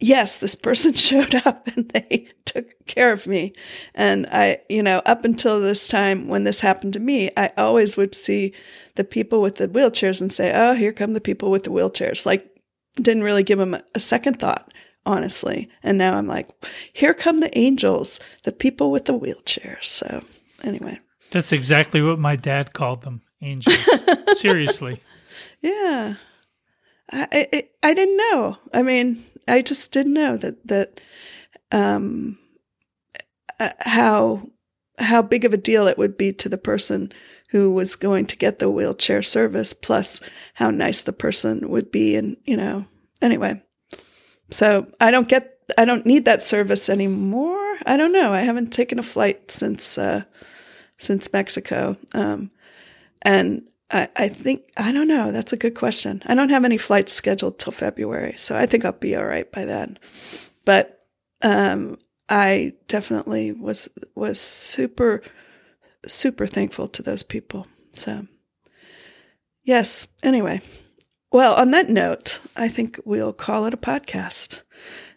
yes 0.00 0.38
this 0.38 0.54
person 0.54 0.92
showed 0.94 1.34
up 1.46 1.66
and 1.68 1.88
they 1.90 2.28
took 2.44 2.86
care 2.86 3.12
of 3.12 3.26
me. 3.26 3.52
And 3.94 4.26
i 4.30 4.60
you 4.68 4.82
know 4.82 5.00
up 5.06 5.24
until 5.24 5.60
this 5.60 5.88
time 5.88 6.28
when 6.28 6.44
this 6.44 6.60
happened 6.60 6.92
to 6.94 7.00
me 7.00 7.30
i 7.36 7.50
always 7.56 7.96
would 7.96 8.14
see 8.14 8.52
the 8.96 9.04
people 9.04 9.40
with 9.40 9.56
the 9.56 9.68
wheelchairs 9.68 10.20
and 10.20 10.30
say 10.30 10.52
oh 10.54 10.74
here 10.74 10.92
come 10.92 11.12
the 11.12 11.20
people 11.20 11.50
with 11.50 11.64
the 11.64 11.70
wheelchairs. 11.70 12.26
Like 12.26 12.48
didn't 12.96 13.22
really 13.22 13.42
give 13.42 13.58
him 13.60 13.76
a 13.94 14.00
second 14.00 14.38
thought 14.38 14.72
honestly 15.06 15.68
and 15.82 15.96
now 15.98 16.16
i'm 16.16 16.26
like 16.26 16.48
here 16.92 17.14
come 17.14 17.38
the 17.38 17.56
angels 17.58 18.20
the 18.44 18.52
people 18.52 18.90
with 18.90 19.06
the 19.06 19.18
wheelchairs 19.18 19.84
so 19.84 20.22
anyway 20.62 20.98
That's 21.32 21.52
exactly 21.52 22.02
what 22.02 22.18
my 22.18 22.36
dad 22.36 22.74
called 22.74 23.02
them, 23.02 23.22
angels. 23.40 23.88
Seriously. 24.38 25.00
Yeah, 25.62 26.16
I, 27.10 27.26
I 27.32 27.68
I 27.82 27.94
didn't 27.94 28.18
know. 28.18 28.58
I 28.74 28.82
mean, 28.82 29.24
I 29.48 29.62
just 29.62 29.92
didn't 29.92 30.12
know 30.12 30.36
that 30.36 30.66
that 30.66 31.00
um 31.72 32.38
uh, 33.58 33.70
how 33.80 34.46
how 34.98 35.22
big 35.22 35.46
of 35.46 35.54
a 35.54 35.56
deal 35.56 35.86
it 35.88 35.96
would 35.96 36.18
be 36.18 36.32
to 36.34 36.50
the 36.50 36.58
person 36.58 37.10
who 37.52 37.70
was 37.70 37.96
going 37.96 38.24
to 38.26 38.36
get 38.36 38.58
the 38.58 38.70
wheelchair 38.70 39.20
service, 39.20 39.74
plus 39.74 40.22
how 40.54 40.70
nice 40.70 41.02
the 41.02 41.12
person 41.12 41.68
would 41.68 41.90
be. 41.90 42.16
And, 42.16 42.38
you 42.44 42.56
know, 42.56 42.86
anyway. 43.20 43.62
So 44.50 44.86
I 44.98 45.10
don't 45.10 45.28
get, 45.28 45.58
I 45.76 45.84
don't 45.84 46.06
need 46.06 46.24
that 46.24 46.42
service 46.42 46.88
anymore. 46.88 47.76
I 47.84 47.98
don't 47.98 48.12
know. 48.12 48.32
I 48.32 48.40
haven't 48.40 48.72
taken 48.72 48.98
a 48.98 49.02
flight 49.02 49.50
since, 49.50 49.98
uh, 49.98 50.24
since 50.96 51.30
Mexico. 51.30 51.98
Um, 52.14 52.50
and 53.20 53.64
I, 53.90 54.08
I 54.16 54.28
think, 54.28 54.62
I 54.78 54.90
don't 54.90 55.08
know. 55.08 55.30
That's 55.30 55.52
a 55.52 55.58
good 55.58 55.74
question. 55.74 56.22
I 56.24 56.34
don't 56.34 56.48
have 56.48 56.64
any 56.64 56.78
flights 56.78 57.12
scheduled 57.12 57.58
till 57.58 57.72
February. 57.72 58.34
So 58.38 58.56
I 58.56 58.64
think 58.64 58.86
I'll 58.86 58.92
be 58.92 59.14
all 59.14 59.26
right 59.26 59.50
by 59.52 59.66
then. 59.66 59.98
But, 60.64 61.00
um, 61.42 61.98
I 62.30 62.72
definitely 62.88 63.52
was, 63.52 63.90
was 64.14 64.40
super, 64.40 65.22
super 66.06 66.46
thankful 66.46 66.88
to 66.88 67.02
those 67.02 67.22
people. 67.22 67.66
So, 67.92 68.26
yes. 69.64 70.08
Anyway, 70.22 70.60
well, 71.30 71.54
on 71.54 71.70
that 71.70 71.88
note, 71.88 72.40
I 72.56 72.68
think 72.68 73.00
we'll 73.04 73.32
call 73.32 73.66
it 73.66 73.74
a 73.74 73.78
podcast. 73.78 74.62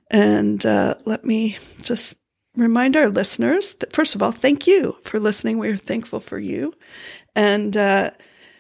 And 0.10 0.66
uh, 0.66 0.96
let 1.06 1.26
me 1.26 1.58
just 1.82 2.16
remind 2.56 2.96
our 2.96 3.10
listeners 3.10 3.76
that, 3.76 3.94
first 3.94 4.16
of 4.16 4.24
all, 4.24 4.32
thank 4.32 4.68
you 4.68 4.98
for 5.04 5.20
listening. 5.20 5.58
We're 5.58 5.78
thankful 5.78 6.20
for 6.20 6.40
you. 6.40 6.74
And 7.36 7.76
uh, 7.76 8.12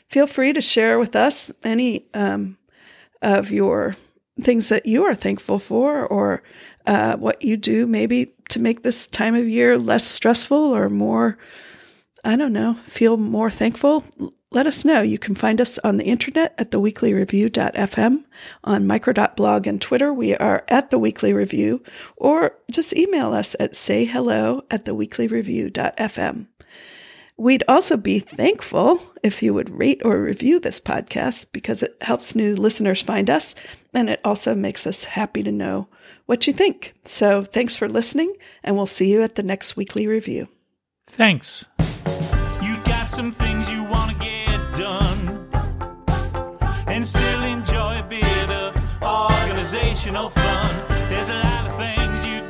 feel 0.09 0.28
free 0.28 0.53
to 0.53 0.61
share 0.61 0.99
with 0.99 1.15
us 1.15 1.51
any 1.63 2.07
um, 2.13 2.57
of 3.21 3.51
your 3.51 3.95
things 4.41 4.69
that 4.69 4.86
you 4.86 5.05
are 5.05 5.15
thankful 5.15 5.59
for 5.59 6.05
or 6.05 6.43
uh, 6.86 7.15
what 7.15 7.41
you 7.41 7.57
do 7.57 7.88
maybe 7.88 8.34
to 8.49 8.59
make 8.59 8.84
this 8.84 9.07
time 9.07 9.34
of 9.34 9.47
year 9.47 9.78
less 9.78 10.03
stressful 10.03 10.57
or 10.57 10.89
more 10.89 11.38
I 12.26 12.36
don't 12.36 12.53
know, 12.53 12.73
feel 12.86 13.17
more 13.17 13.51
thankful, 13.51 14.03
let 14.51 14.67
us 14.67 14.86
know. 14.86 15.01
You 15.01 15.19
can 15.19 15.36
find 15.36 15.59
us 15.59 15.78
on 15.80 15.97
the 15.97 16.05
internet 16.05 16.55
at 16.57 16.71
theweeklyreview.fm, 16.71 18.23
on 18.63 18.88
micro.blog 18.88 19.67
and 19.67 19.82
Twitter. 19.82 20.13
We 20.13 20.36
are 20.36 20.63
at 20.69 20.91
the 20.91 20.97
Weekly 20.97 21.34
Review, 21.34 21.84
or 22.15 22.55
just 22.71 22.95
email 22.95 23.34
us 23.34 23.55
at 23.59 23.73
sayhello 23.73 24.63
at 24.71 24.86
theweeklyreview.fm. 24.86 26.47
We'd 27.38 27.63
also 27.67 27.97
be 27.97 28.19
thankful 28.19 29.01
if 29.21 29.43
you 29.43 29.53
would 29.53 29.78
rate 29.78 30.01
or 30.05 30.21
review 30.21 30.61
this 30.61 30.80
podcast 30.80 31.47
because 31.51 31.84
it 31.84 31.97
helps 31.99 32.34
new 32.34 32.55
listeners 32.55 33.01
find 33.01 33.30
us 33.30 33.55
and 33.93 34.09
it 34.09 34.21
also 34.23 34.55
makes 34.55 34.88
us 34.88 35.03
happy 35.03 35.43
to 35.43 35.51
know 35.51 35.89
what 36.28 36.47
you 36.47 36.53
think. 36.53 36.93
So 37.03 37.43
thanks 37.43 37.76
for 37.76 37.89
listening 37.89 38.34
and 38.63 38.78
we'll 38.78 38.86
see 38.86 39.11
you 39.11 39.21
at 39.21 39.36
the 39.36 39.43
next 39.43 39.76
weekly 39.76 40.07
review. 40.07 40.47
Thanks 41.07 41.65
some 43.08 43.32
things 43.32 43.72
you 43.72 43.84
want 43.84 44.12
to 44.12 44.18
get 44.18 44.76
done 44.76 45.47
and 46.88 47.06
still 47.06 47.43
enjoy 47.43 47.99
a 47.99 48.03
bit 48.03 48.49
of 48.49 48.76
organizational 49.03 50.30
fun. 50.30 50.70
There's 51.10 51.30
a 51.30 51.36
lot 51.36 51.68
of 51.68 51.76
things 51.76 52.26
you 52.26 52.44